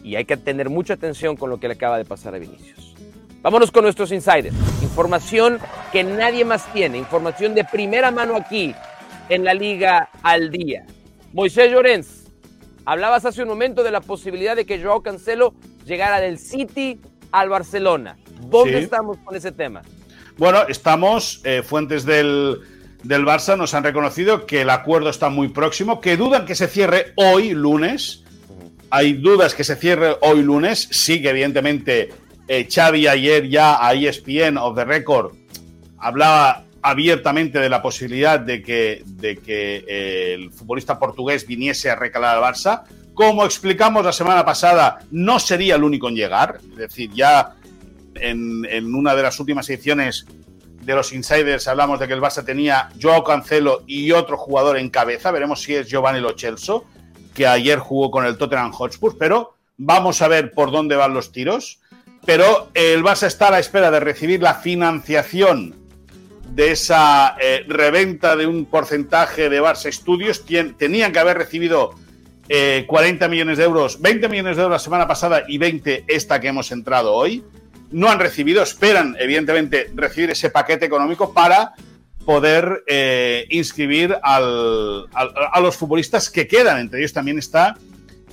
[0.04, 2.96] Y hay que tener mucha atención con lo que le acaba de pasar a Vinicius.
[3.42, 4.56] Vámonos con nuestros insiders.
[4.82, 5.60] Información
[5.92, 6.98] que nadie más tiene.
[6.98, 8.76] Información de primera mano aquí
[9.30, 10.86] en la Liga al Día.
[11.34, 12.26] Moisés Llorens,
[12.86, 15.54] hablabas hace un momento de la posibilidad de que Joao Cancelo
[15.86, 17.00] llegara del City
[17.32, 18.18] al Barcelona.
[18.50, 18.84] ¿Dónde Sí.
[18.84, 19.82] estamos con ese tema?
[20.38, 22.60] Bueno, estamos, eh, fuentes del,
[23.04, 26.68] del Barça nos han reconocido que el acuerdo está muy próximo, que dudan que se
[26.68, 28.21] cierre hoy, lunes.
[28.94, 30.90] Hay dudas que se cierre hoy, lunes.
[30.92, 32.10] Sí, que evidentemente
[32.48, 35.34] eh, Xavi ayer ya a ESPN of the Record
[35.98, 39.04] hablaba abiertamente de la posibilidad de que,
[39.48, 42.84] eh, el futbolista portugués viniese a recalar al Barça.
[43.14, 46.60] Como explicamos la semana pasada, no sería el único en llegar.
[46.72, 47.56] Es decir, ya
[48.16, 50.26] en, en una de las últimas ediciones
[50.82, 54.90] de los insiders hablamos de que el Barça tenía Joao Cancelo y otro jugador en
[54.90, 55.32] cabeza.
[55.32, 56.86] Veremos si es Giovanni Lo Celso,
[57.34, 61.32] que ayer jugó con el Tottenham Hotspur, pero vamos a ver por dónde van los
[61.32, 61.80] tiros.
[62.26, 65.76] Pero el Barça está a la espera de recibir la financiación
[66.50, 70.46] de esa eh, reventa de un porcentaje de Barça Studios.
[70.78, 71.96] tenían que haber recibido
[72.86, 76.50] 40 millones de euros, 20 millones de euros la semana pasada y 20 esta que
[76.50, 77.46] hemos entrado hoy.
[77.92, 81.74] No han recibido, esperan evidentemente recibir ese paquete económico para
[82.26, 82.84] poder
[83.50, 86.80] inscribir al, a los futbolistas que quedan.
[86.80, 87.76] Entre ellos también está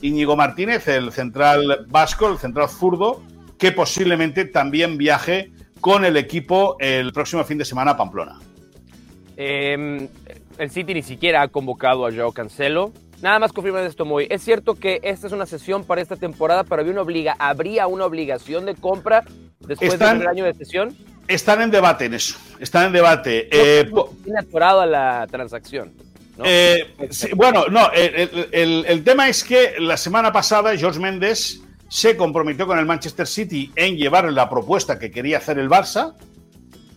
[0.02, 3.22] Íñigo Martínez, el central vasco, el central zurdo,
[3.58, 8.38] que posiblemente también viaje con el equipo el próximo fin de semana a Pamplona.
[9.36, 10.08] Em,
[10.58, 12.92] el City ni siquiera ha convocado a Joao Cancelo.
[13.22, 14.26] Nada más confirma esto muy.
[14.30, 17.86] Es cierto que esta es una sesión para esta temporada, pero había una obliga, habría
[17.86, 19.24] una obligación de compra
[19.60, 20.96] después del año de sesión.
[21.28, 22.38] Están en debate en eso.
[22.58, 23.48] Están en debate.
[23.52, 23.90] Eh,
[24.24, 25.92] tiene atorado a la transacción.
[26.42, 26.94] Eh,
[27.34, 32.86] bueno, no, el, tema es que la semana pasada George Méndez se comprometió con el
[32.86, 36.14] Manchester City en llevar la propuesta que quería hacer el Barça.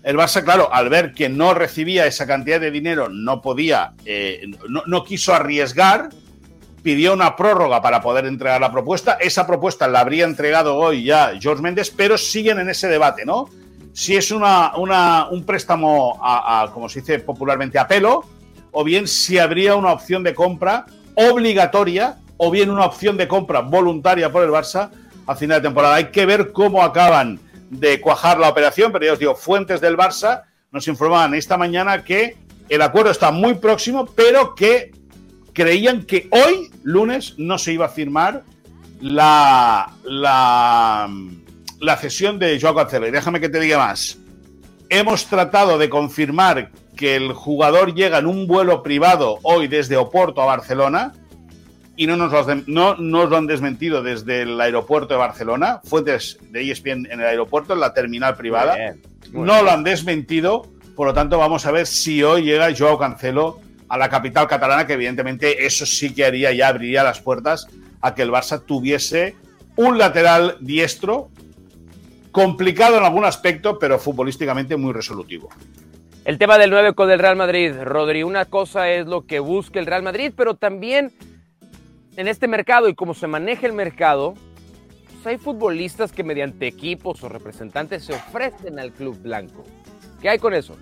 [0.03, 4.43] El Barça, claro, al ver que no recibía esa cantidad de dinero, no podía, eh,
[4.67, 6.09] no, quiso arriesgar,
[6.83, 9.17] pidió una prórroga para poder entregar la propuesta.
[9.19, 13.49] Esa propuesta la habría entregado hoy ya George Méndez, pero siguen en ese debate, ¿no?
[13.93, 14.73] Si es una,
[15.29, 18.23] un préstamo, a, como se dice popularmente, a pelo,
[18.71, 23.59] o bien si habría una opción de compra obligatoria o bien una opción de compra
[23.59, 24.89] voluntaria por el Barça
[25.27, 25.95] a final de temporada.
[25.95, 29.97] Hay que ver cómo acaban de cuajar la operación, pero ya os digo, fuentes del
[29.97, 32.37] Barça nos informaban esta mañana que
[32.69, 34.91] el acuerdo está muy próximo, pero que
[35.53, 38.43] creían que hoy, lunes, no se iba a firmar
[39.01, 41.09] la, la,
[41.81, 43.07] la cesión de Joao Cancelo.
[43.07, 44.17] Y déjame que te diga más.
[44.89, 50.41] Hemos tratado de confirmar que el jugador llega en un vuelo privado hoy desde Oporto
[50.41, 51.13] a Barcelona
[51.97, 56.37] y no nos, lo, no nos lo han desmentido desde el aeropuerto de Barcelona, fuentes
[56.51, 58.77] de ESPN en el aeropuerto, en la terminal privada.
[59.31, 63.59] no lo han desmentido, por lo tanto vamos a ver si hoy llega Joao Cancelo
[63.89, 67.67] a la capital catalana, que evidentemente eso sí que haría, ya abriría las puertas
[68.01, 69.35] a que el Barça tuviese
[69.75, 71.29] un lateral diestro
[72.31, 75.49] complicado en algún aspecto, pero futbolísticamente muy resolutivo.
[76.23, 79.79] El tema del 9 con el Real Madrid, Rodri, una cosa es lo que busca
[79.79, 81.11] el Real Madrid, pero también
[82.15, 84.35] en este mercado y cómo se maneja el mercado,
[85.13, 89.63] pues hay futbolistas que mediante equipos o representantes se ofrecen al club blanco.
[90.21, 90.77] ¿Qué hay con eso?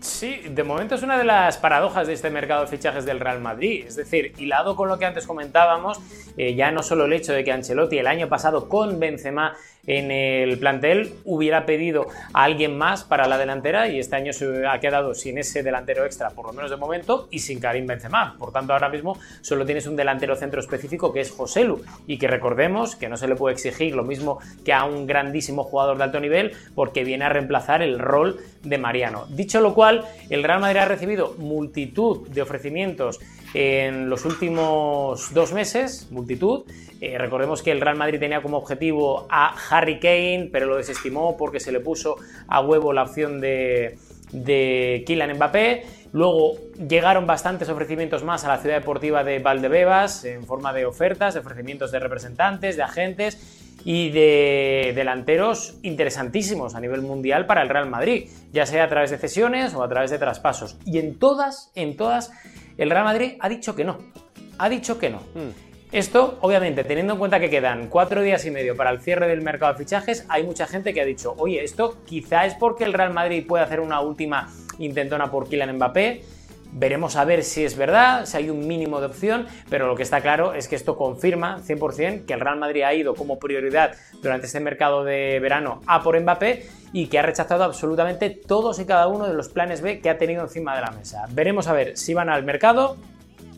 [0.00, 3.40] Sí, de momento es una de las paradojas de este mercado de fichajes del Real
[3.40, 3.84] Madrid.
[3.86, 5.98] Es decir, hilado con lo que antes comentábamos,
[6.36, 10.10] eh, ya no solo el hecho de que Ancelotti el año pasado con Benzema en
[10.10, 14.80] el plantel hubiera pedido a alguien más para la delantera y este año se ha
[14.80, 18.36] quedado sin ese delantero extra, por lo menos de momento, y sin Karim Benzema.
[18.38, 22.28] Por tanto, ahora mismo solo tienes un delantero centro específico que es Joselu y que
[22.28, 26.04] recordemos que no se le puede exigir lo mismo que a un grandísimo jugador de
[26.04, 29.26] alto nivel porque viene a reemplazar el rol de Mariano.
[29.28, 33.20] Dicho lo cual, el Real Madrid ha recibido multitud de ofrecimientos
[33.54, 36.64] en los últimos dos meses, multitud.
[37.00, 41.36] Eh, recordemos que el Real Madrid tenía como objetivo a Harry Kane, pero lo desestimó
[41.36, 42.16] porque se le puso
[42.48, 43.96] a huevo la opción de,
[44.32, 45.84] de Kylian Mbappé.
[46.12, 46.54] Luego
[46.88, 51.40] llegaron bastantes ofrecimientos más a la ciudad deportiva de Valdebebas en forma de ofertas, de
[51.40, 57.90] ofrecimientos de representantes, de agentes y de delanteros interesantísimos a nivel mundial para el Real
[57.90, 60.78] Madrid, ya sea a través de cesiones o a través de traspasos.
[60.86, 62.30] Y en todas, en todas
[62.76, 63.98] el Real Madrid ha dicho que no.
[64.58, 65.18] Ha dicho que no.
[65.34, 65.50] Hmm.
[65.92, 69.42] Esto, obviamente, teniendo en cuenta que quedan cuatro días y medio para el cierre del
[69.42, 72.92] mercado de fichajes, hay mucha gente que ha dicho, oye, esto quizá es porque el
[72.92, 76.24] Real Madrid puede hacer una última intentona por Kylian Mbappé.
[76.76, 80.02] Veremos a ver si es verdad, si hay un mínimo de opción, pero lo que
[80.02, 83.94] está claro es que esto confirma 100% que el Real Madrid ha ido como prioridad
[84.20, 88.86] durante este mercado de verano a por Mbappé y que ha rechazado absolutamente todos y
[88.86, 91.26] cada uno de los planes B que ha tenido encima de la mesa.
[91.30, 92.96] Veremos a ver si van al mercado,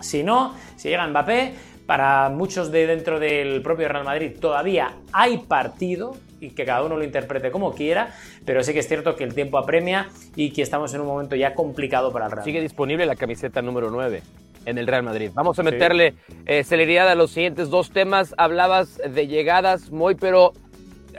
[0.00, 1.54] si no, si llega Mbappé.
[1.86, 6.96] Para muchos de dentro del propio Real Madrid todavía hay partido, y que cada uno
[6.96, 10.62] lo interprete como quiera, pero sí que es cierto que el tiempo apremia y que
[10.62, 12.44] estamos en un momento ya complicado para el Real.
[12.44, 14.22] Sigue disponible la camiseta número 9
[14.66, 15.30] en el Real Madrid.
[15.32, 18.34] Vamos a meterle eh, celeridad a los siguientes dos temas.
[18.36, 20.52] Hablabas de llegadas, muy, pero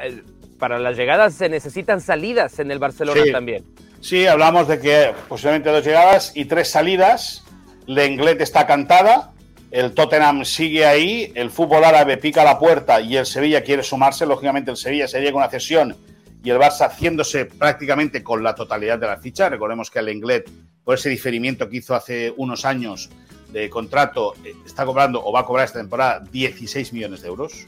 [0.02, 0.22] eh,
[0.60, 3.64] para las llegadas se necesitan salidas en el Barcelona también.
[4.02, 7.44] Sí, hablamos de que posiblemente dos llegadas y tres salidas.
[7.88, 9.32] Lenglet está cantada,
[9.72, 14.26] el Tottenham sigue ahí, el fútbol árabe pica la puerta y el Sevilla quiere sumarse.
[14.26, 15.96] Lógicamente, el Sevilla sería con una cesión
[16.44, 19.50] y el Barça haciéndose prácticamente con la totalidad de la ficha.
[19.50, 20.50] Recordemos que el Englet,
[20.84, 23.10] por ese diferimiento que hizo hace unos años
[23.52, 27.68] de contrato, eh, está cobrando o va a cobrar esta temporada 16 millones de euros.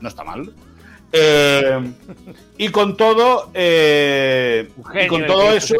[0.00, 0.54] No está mal.
[1.12, 1.92] Eh,
[2.58, 5.74] y con todo, eh, y con todo eso.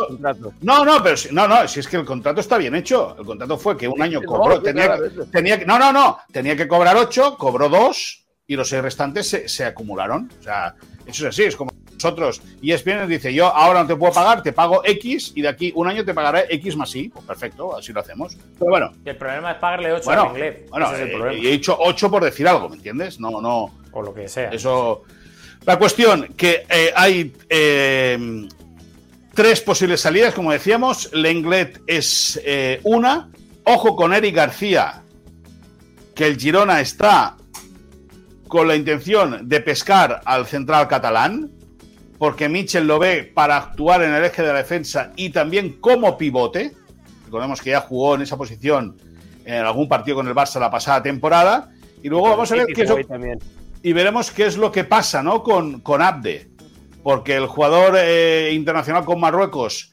[0.62, 3.16] No, no, pero no, no, si es que el contrato está bien hecho.
[3.18, 4.60] El contrato fue que un año cobró.
[4.60, 4.96] tenía,
[5.30, 6.18] tenía, no, no, no.
[6.32, 10.30] Tenía que cobrar ocho, cobró dos y los seis restantes se, se acumularon.
[10.40, 10.74] O sea,
[11.06, 11.70] eso es así, es como
[12.02, 12.40] nosotros.
[12.62, 15.48] Y ESPN nos dice, yo ahora no te puedo pagar, te pago X y de
[15.48, 17.10] aquí un año te pagaré X más Y.
[17.10, 18.36] Pues perfecto, así lo hacemos.
[18.58, 18.92] Pero bueno.
[19.04, 20.70] el problema es pagarle 8 al inglés.
[20.70, 23.20] Bueno, eh, y he dicho 8 por decir algo, ¿me entiendes?
[23.20, 23.70] No, no.
[23.92, 24.50] O lo que sea.
[24.50, 25.02] Eso.
[25.66, 28.48] La cuestión que eh, hay eh,
[29.34, 31.10] tres posibles salidas, como decíamos.
[31.12, 32.40] Lenglet es
[32.82, 33.30] una.
[33.64, 35.02] Ojo con Eric García,
[36.14, 37.36] que el Girona está
[38.48, 41.50] con la intención de pescar al central catalán
[42.20, 46.18] porque Mitchell lo ve para actuar en el eje de la defensa y también como
[46.18, 46.72] pivote.
[47.24, 48.98] Recordemos que ya jugó en esa posición
[49.46, 51.70] en algún partido con el Barça la pasada temporada.
[52.02, 52.90] Y luego vamos a ver qué es
[53.82, 55.42] y veremos qué es lo que pasa ¿no?
[55.42, 56.50] con, con Abde.
[57.02, 59.92] Porque el jugador eh, internacional con Marruecos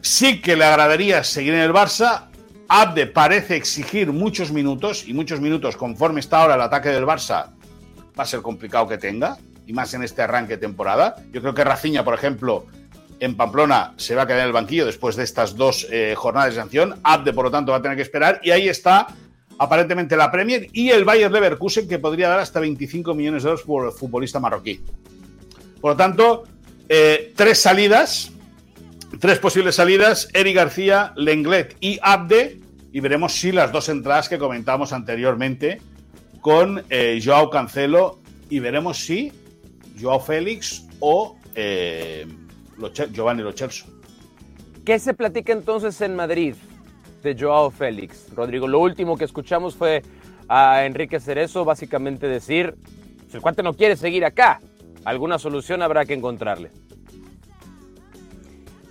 [0.00, 2.28] sí que le agradaría seguir en el Barça.
[2.68, 7.50] Abde parece exigir muchos minutos y muchos minutos conforme está ahora el ataque del Barça
[8.18, 11.16] va a ser complicado que tenga y más en este arranque de temporada.
[11.30, 12.66] Yo creo que Raciña, por ejemplo,
[13.20, 16.54] en Pamplona se va a quedar en el banquillo después de estas dos eh, jornadas
[16.54, 17.00] de sanción.
[17.04, 18.40] Abde, por lo tanto, va a tener que esperar.
[18.42, 19.06] Y ahí está
[19.62, 23.62] aparentemente la Premier y el Bayer Leverkusen, que podría dar hasta 25 millones de euros
[23.64, 24.80] por el futbolista marroquí.
[25.80, 26.44] Por lo tanto,
[26.88, 28.32] eh, tres salidas,
[29.20, 32.58] tres posibles salidas, Eri García, Lenglet y Abde,
[32.92, 35.80] y veremos si las dos entradas que comentamos anteriormente
[36.40, 38.20] con eh, Joao Cancelo,
[38.50, 39.32] y veremos si
[40.00, 42.26] Joao Félix o eh,
[43.12, 43.86] Giovanni Lochelso.
[44.84, 46.56] ¿Qué se platica entonces en Madrid
[47.22, 48.34] de Joao Félix?
[48.34, 50.02] Rodrigo, lo último que escuchamos fue
[50.48, 52.74] a Enrique Cerezo básicamente decir,
[53.28, 54.60] si el cuate no quiere seguir acá,
[55.04, 56.70] alguna solución habrá que encontrarle.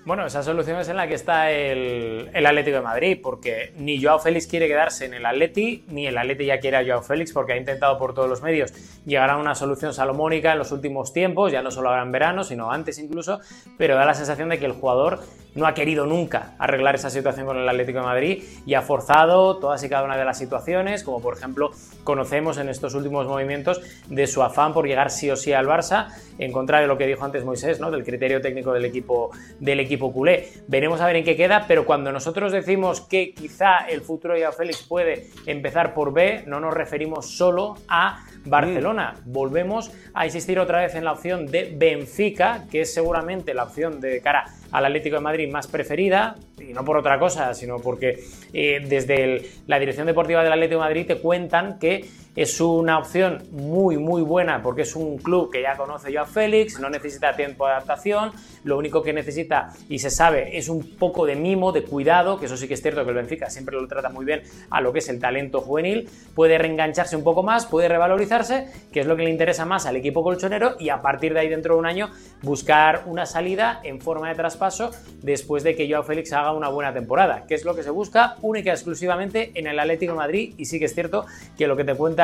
[0.03, 4.17] Bueno, esa solución es en la que está el, Atlético de Madrid, porque ni Joao
[4.17, 7.53] Félix quiere quedarse en el Atleti, ni el Atleti ya quiere a Joao Félix, porque
[7.53, 8.73] ha intentado por todos los medios
[9.05, 12.43] llegar a una solución salomónica en los últimos tiempos, ya no solo ahora en verano,
[12.43, 13.41] sino antes incluso,
[13.77, 15.19] pero da la sensación de que el jugador
[15.55, 19.57] no ha querido nunca arreglar esa situación con el Atlético de Madrid y ha forzado
[19.57, 21.71] todas y cada una de las situaciones, como por ejemplo
[22.03, 26.07] conocemos en estos últimos movimientos de su afán por llegar sí o sí al Barça,
[26.37, 27.91] en contra de lo que dijo antes Moisés, ¿no?
[27.91, 30.49] del criterio técnico del equipo, del equipo culé.
[30.67, 34.51] Veremos a ver en qué queda, pero cuando nosotros decimos que quizá el futuro de
[34.51, 39.15] Félix puede empezar por B, no nos referimos solo a Barcelona.
[39.25, 43.99] Volvemos a insistir otra vez en la opción de Benfica, que es seguramente la opción
[43.99, 48.23] de cara al Atlético de Madrid más preferida, y no por otra cosa, sino porque
[48.54, 53.43] eh, desde la dirección deportiva del Atlético de Madrid te cuentan que es una opción
[53.51, 57.35] muy muy buena porque es un club que ya conoce yo a Félix, no necesita
[57.35, 58.31] tiempo de adaptación,
[58.63, 62.45] lo único que necesita y se sabe es un poco de mimo, de cuidado, que
[62.45, 64.93] eso sí que es cierto que el Benfica siempre lo trata muy bien a lo
[64.93, 69.17] que es el talento juvenil, puede reengancharse un poco más, puede revalorizarse, que es lo
[69.17, 71.85] que le interesa más al equipo colchonero y a partir de ahí dentro de un
[71.85, 72.11] año
[72.43, 74.91] buscar una salida en forma de traspaso
[75.21, 78.35] después de que Joao Félix haga una buena temporada, que es lo que se busca
[78.41, 81.25] única y exclusivamente en el Atlético Madrid y sí que es cierto
[81.57, 82.20] que lo que te cuenta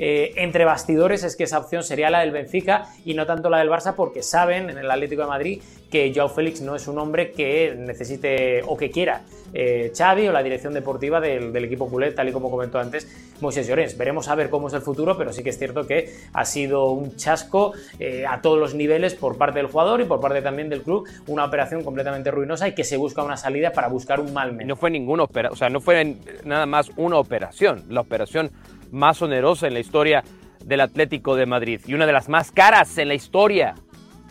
[0.00, 3.58] eh, entre bastidores es que esa opción sería la del Benfica y no tanto la
[3.58, 6.98] del Barça porque saben en el Atlético de Madrid que Joao Félix no es un
[6.98, 9.22] hombre que necesite o que quiera
[9.54, 13.08] eh, Xavi o la dirección deportiva del, equipo culé, tal y como comentó antes
[13.40, 13.96] Moisés Llorens.
[13.96, 16.92] Veremos a ver cómo es el futuro, pero sí que es cierto que ha sido
[16.92, 20.68] un chasco eh, a todos los niveles por parte del jugador y por parte también
[20.68, 24.32] del club, una operación completamente ruinosa y que se busca una salida para buscar un
[24.32, 28.50] mal No fue ninguna operación, o sea, no fue nada más una operación, la operación
[28.90, 30.24] más onerosa en la historia
[30.64, 33.74] del Atlético de Madrid y una de las más caras en la historia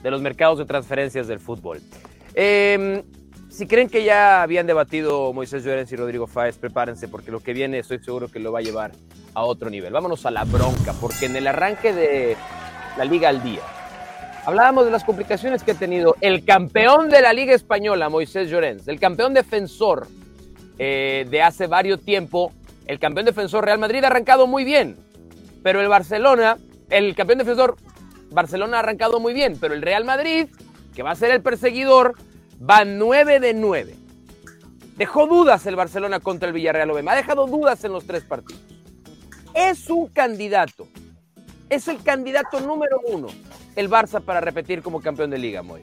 [0.04, 1.82] de los mercados de transferencias del fútbol.
[2.34, 3.04] Em,
[3.50, 7.54] si creen que ya habían debatido Moisés Llorens y Rodrigo Fáez, prepárense porque lo que
[7.54, 8.92] viene estoy seguro que lo va a llevar
[9.34, 9.94] a otro nivel.
[9.94, 12.38] Vámonos a la bronca, porque en el arranque de
[12.98, 13.62] la Liga al Día
[14.48, 18.88] hablábamos de las complicaciones que ha tenido el campeón de la Liga Española, Moisés Llorens,
[18.88, 20.08] el campeón defensor
[20.80, 22.54] eh, de hace varios tiempo,
[22.88, 24.98] el campeón defensor Real Madrid ha arrancado muy bien,
[25.62, 26.58] pero el Barcelona,
[26.90, 27.76] el campeón defensor
[28.32, 30.48] Barcelona ha arrancado muy bien, pero el Real Madrid,
[30.96, 32.16] que va a ser el perseguidor,
[32.58, 33.96] va 9 de 9.
[34.96, 38.64] Dejó dudas el Barcelona contra el Villarreal Obema, ha dejado dudas en los tres partidos.
[39.54, 40.88] Es un candidato,
[41.70, 43.28] es el candidato número uno,
[43.76, 45.82] el Barça para repetir como campeón de liga, Moy.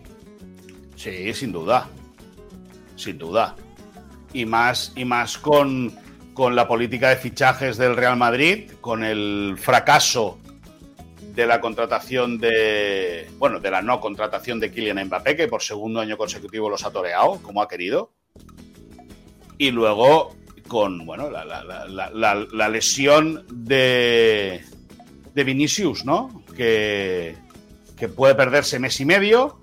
[0.97, 1.89] Sí, sin duda,
[2.97, 3.55] sin duda.
[4.33, 5.93] Y más, y más con
[6.35, 10.39] con la política de fichajes del Real Madrid, con el fracaso
[11.35, 16.01] de la contratación de, bueno, de la no contratación de Kylian Mbappé, que por segundo
[16.01, 18.13] año consecutivo los ha toreado, como ha querido.
[19.59, 20.35] Y luego
[20.67, 24.65] con, bueno, la, lesión de,
[25.35, 26.43] de Vinicius, ¿no?
[26.57, 27.37] Que,
[27.97, 29.61] que puede perderse mes y medio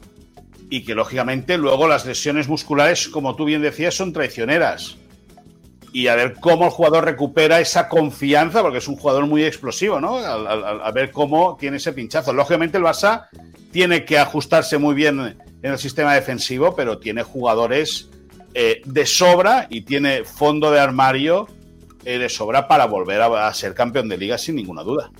[0.69, 4.97] y que lógicamente luego las lesiones musculares, como tú bien decías, son traicioneras
[5.93, 9.99] y a ver cómo el jugador recupera esa confianza, porque es un jugador muy explosivo,
[9.99, 10.17] ¿no?
[10.17, 12.33] A, ver cómo tiene ese pinchazo.
[12.33, 13.27] Lógicamente el Barça
[13.71, 18.09] tiene que ajustarse muy bien en el sistema defensivo, pero tiene jugadores
[18.53, 21.47] eh, de sobra y tiene fondo de armario
[22.05, 25.11] eh, de sobra para volver a ser campeón de liga sin ninguna duda.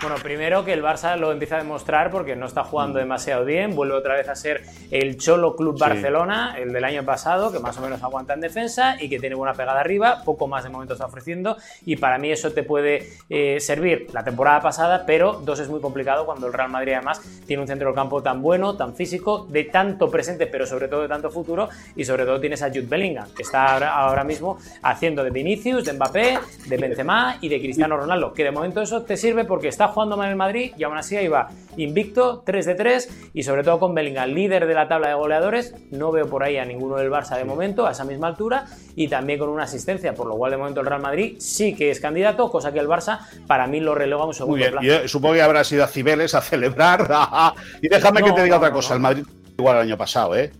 [0.00, 3.02] Bueno, primero que el Barça lo empieza a demostrar porque no está jugando mm.
[3.02, 7.50] demasiado bien, vuelve otra vez a ser el Cholo Club Barcelona, el del año pasado,
[7.50, 10.62] que más o menos aguanta en defensa y que tiene buena pegada arriba, poco más
[10.62, 15.02] de momento está ofreciendo y para mí eso te puede eh, servir la temporada pasada,
[15.04, 18.22] pero dos es muy complicado cuando el Real Madrid además tiene un centro del campo
[18.22, 22.24] tan bueno, tan físico, de tanto presente, pero sobre todo de tanto futuro y sobre
[22.24, 26.38] todo tienes a Jude Bellingham, que está ahora, ahora mismo haciendo de Vinicius, de Mbappé,
[26.66, 30.16] de Benzema y de Cristiano Ronaldo, que de momento eso te sirve porque está jugando
[30.16, 33.78] mal el Madrid y aún así ahí va invicto, 3 de 3 y sobre todo
[33.78, 35.74] con Bellingham, líder de la tabla de goleadores.
[35.90, 38.66] No veo por ahí a ninguno del Barça de momento a esa misma altura
[38.96, 41.90] y también con una asistencia, por lo cual de momento el Real Madrid sí que
[41.90, 45.08] es candidato, cosa que el Barça para mí lo relega un segundo Muy bien.
[45.08, 47.08] supongo que habrá sido a Cibeles a celebrar.
[47.82, 49.24] y déjame que te diga otra cosa, el Madrid
[49.58, 50.52] igual el año pasado, ¿eh?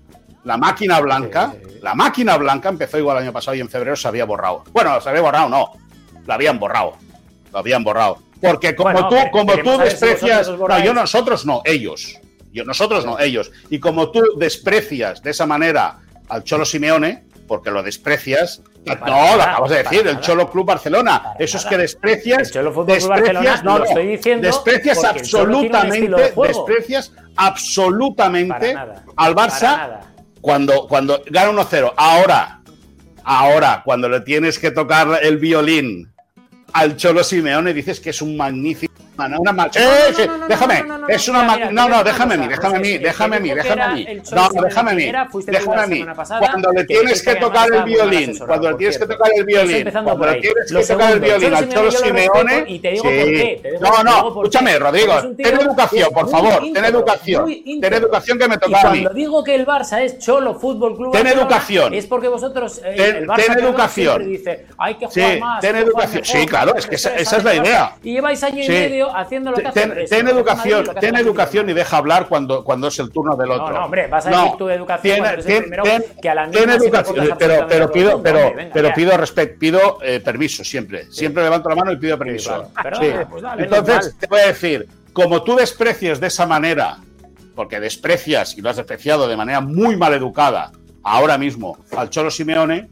[0.45, 4.09] La máquina blanca, la máquina blanca empezó igual el año pasado y en febrero se
[4.09, 4.65] había borrado.
[4.73, 5.73] Bueno, se había borrado, no.
[6.27, 6.95] Lo habían borrado.
[7.53, 8.19] Lo habían borrado.
[8.41, 10.49] Porque como tú, como tú desprecias.
[10.49, 12.19] no, yo nosotros no, ellos.
[12.53, 13.51] Yo, nosotros no, ellos.
[13.71, 18.63] Y como tú desprecias de esa manera al Cholo Simeone, porque lo desprecias.
[18.85, 21.35] no, lo acabas de decir, el Cholo Club Barcelona.
[21.39, 22.49] Eso es que desprecias.
[22.49, 24.47] El Cholo desprecias, no, lo estoy diciendo.
[24.47, 28.77] Desprecias absolutamente, desprecias absolutamente
[29.17, 30.01] al Barça
[30.41, 31.95] cuando, cuando gana 1-0.
[31.97, 32.61] Ahora,
[33.25, 36.13] ahora, cuando le tienes que tocar el violín
[36.73, 38.88] al Cholo Simeone dices que es un magnífico
[39.27, 39.81] una marcha.
[39.81, 40.29] ¡Eh!
[40.49, 43.83] déjame, es una No, no, déjame a mí, déjame a mí, déjame a mí, déjame
[43.83, 44.07] a mí.
[44.33, 45.13] No, déjame a mí,
[45.47, 46.07] déjame a mí.
[46.39, 50.27] Cuando le tienes que tocar el violín, cuando le tienes que tocar el violín, cuando
[50.27, 52.81] le tienes que tocar el violín al Cholo Simeone.
[53.81, 57.55] No, no, escúchame, Rodrigo, ten educación, por favor, ten educación.
[57.81, 59.03] Ten educación que me toca a mí.
[59.03, 61.95] Cuando digo que el Barça es Cholo Fútbol Club Ten educación.
[61.95, 64.29] Es porque vosotros, el Barça educación.
[64.29, 65.61] dice, hay que jugar más.
[65.61, 66.25] Ten educación.
[66.25, 67.97] Sí, claro, es que esa es la idea.
[68.03, 71.97] Y lleváis año y medio haciendo lo que ten, ten educación, ten educación y deja
[71.97, 73.71] hablar cuando, cuando es el turno del otro.
[73.71, 75.85] No, no, hombre, vas a decir tu educación ten, primero
[76.21, 80.65] que a la ten educación, pero, pero pido, pero, pero pido respeto, pido eh, permiso
[80.65, 81.11] siempre.
[81.11, 82.71] Siempre levanto la mano y pido permiso.
[83.01, 86.99] Sí, pues Entonces, te voy a decir, como tú desprecias de esa manera,
[87.55, 90.71] porque desprecias y lo has despreciado de manera muy mal educada
[91.03, 92.89] ahora mismo al Cholo Simeone,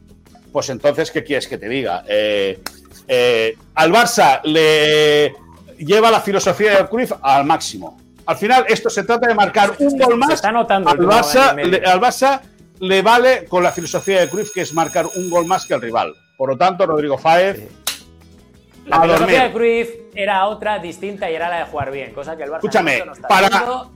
[0.51, 2.03] pues entonces, ¿qué quieres que te diga?
[2.07, 2.59] Eh,
[3.07, 5.33] eh, al Barça le
[5.77, 7.97] lleva la filosofía de Cruyff al máximo.
[8.25, 10.31] Al final, esto se trata de marcar un gol más.
[10.31, 12.41] Está notando al, Barça, le, al Barça
[12.79, 15.81] le vale con la filosofía de Cruyff, que es marcar un gol más que el
[15.81, 16.13] rival.
[16.37, 17.67] Por lo tanto, Rodrigo Fáez.
[18.85, 22.43] La filosofía de Cruyff era otra distinta y era la de jugar bien, cosa que
[22.43, 23.49] el Barça Escúchame, para,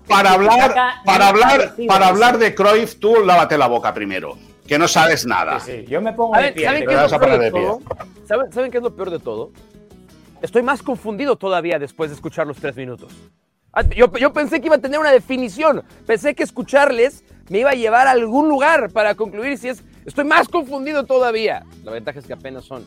[0.08, 0.76] para hablar,
[1.06, 5.60] para hablar, para hablar de Cruyff, tú lávate la boca primero, que no sabes nada.
[5.60, 6.66] Sí, Yo me pongo de pie.
[6.66, 7.80] ¿saben, qué es lo peor de todo?
[8.28, 9.52] ¿Saben qué es lo peor de todo?
[10.42, 13.14] Estoy más confundido todavía después de escuchar los tres minutos.
[13.74, 15.84] Ah, yo, pensé que iba a tener una definición.
[16.06, 19.84] Pensé que escucharles me iba a llevar a algún lugar para concluir si es.
[20.06, 21.64] Estoy más confundido todavía.
[21.84, 22.86] La ventaja es que apenas son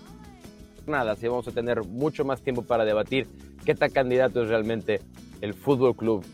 [0.86, 3.26] nada, si vamos a tener mucho más tiempo para debatir
[3.64, 5.00] qué tal candidato es realmente
[5.40, 6.24] el Fútbol Club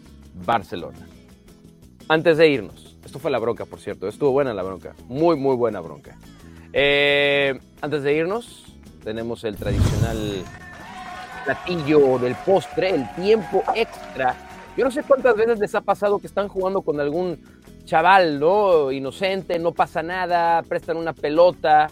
[0.44, 1.06] Barcelona.
[2.08, 4.08] Antes de irnos, esto fue la bronca, por cierto.
[4.08, 4.94] Estuvo buena la bronca.
[5.06, 6.18] Muy, muy buena bronca.
[6.72, 10.44] Eh, antes de irnos, tenemos el tradicional
[11.44, 14.34] platillo del postre, el tiempo extra.
[14.76, 17.38] Yo no sé cuántas veces les ha pasado que están jugando con algún
[17.84, 18.92] chaval, ¿no?
[18.92, 21.90] Inocente, no pasa nada, prestan una pelota.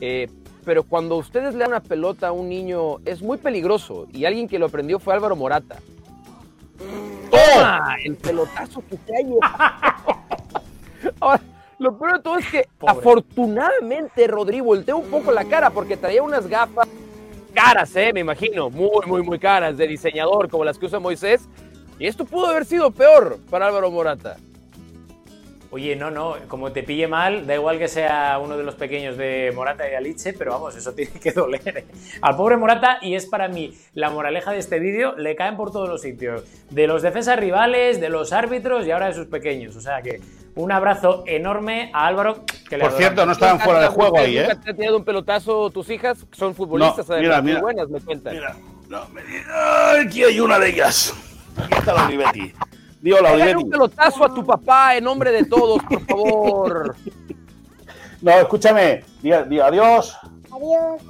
[0.00, 0.28] Eh,
[0.64, 4.06] pero cuando ustedes le dan una pelota a un niño es muy peligroso.
[4.12, 5.76] Y alguien que lo aprendió fue Álvaro Morata.
[7.30, 7.96] ¡Toma!
[8.04, 9.26] El pelotazo que se
[11.20, 11.40] Ahora,
[11.78, 16.22] lo peor de todo es que afortunadamente Rodrigo volteó un poco la cara porque traía
[16.22, 16.86] unas gafas
[17.52, 18.10] caras, ¿eh?
[18.12, 21.48] Me imagino, muy, muy, muy caras de diseñador como las que usa Moisés.
[21.98, 24.36] Y esto pudo haber sido peor para Álvaro Morata.
[25.74, 29.16] Oye, no, no, como te pille mal, da igual que sea uno de los pequeños
[29.16, 31.66] de Morata y Aliche, pero vamos, eso tiene que doler.
[31.66, 31.86] ¿eh?
[32.20, 35.72] Al pobre Morata, y es para mí la moraleja de este vídeo, le caen por
[35.72, 36.44] todos los sitios.
[36.68, 39.74] De los defensas rivales, de los árbitros y ahora de sus pequeños.
[39.74, 40.20] O sea que
[40.56, 42.44] un abrazo enorme a Álvaro.
[42.68, 44.54] Que por cierto, no estaban fuera de juego ahí, ¿eh?
[44.62, 46.26] ¿Te han tirado un pelotazo tus hijas?
[46.32, 48.34] Son futbolistas, no, mira, mira, muy buenas, me cuentan.
[48.34, 48.56] Mira,
[48.90, 49.22] no, me...
[50.02, 51.14] aquí hay una de ellas.
[51.56, 52.52] Aquí está la Olivetti.
[53.02, 56.96] La Dale un pelotazo a tu papá en nombre de todos, por favor.
[58.22, 59.02] No, escúchame.
[59.20, 60.16] Diga, diga adiós.
[60.48, 61.02] Adiós.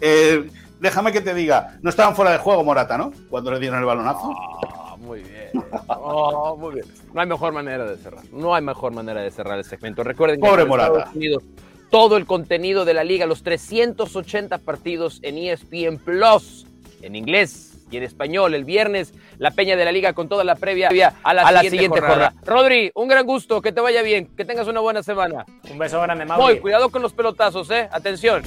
[0.00, 1.76] Eh, déjame que te diga.
[1.82, 3.10] No estaban fuera de juego, Morata, ¿no?
[3.28, 4.30] Cuando le dieron el balonazo.
[4.30, 5.50] Oh, muy bien.
[5.88, 6.86] Oh, muy bien.
[7.12, 8.22] No hay mejor manera de cerrar.
[8.30, 10.04] No hay mejor manera de cerrar el segmento.
[10.04, 11.10] Recuerden que Pobre Morata.
[11.12, 11.42] Unidos,
[11.90, 16.64] todo el contenido de la liga, los 380 partidos en ESPN Plus,
[17.02, 18.54] en inglés y en español.
[18.54, 20.88] El viernes, la Peña de la Liga con toda la previa
[21.22, 22.34] a la, siguiente, jornada.
[22.44, 25.44] Rodri, un gran gusto, que te vaya bien, que tengas una buena semana.
[25.70, 26.42] Un beso grande, Mauri.
[26.42, 27.88] Voy, cuidado con los pelotazos, ¿eh?
[27.90, 28.42] Atención.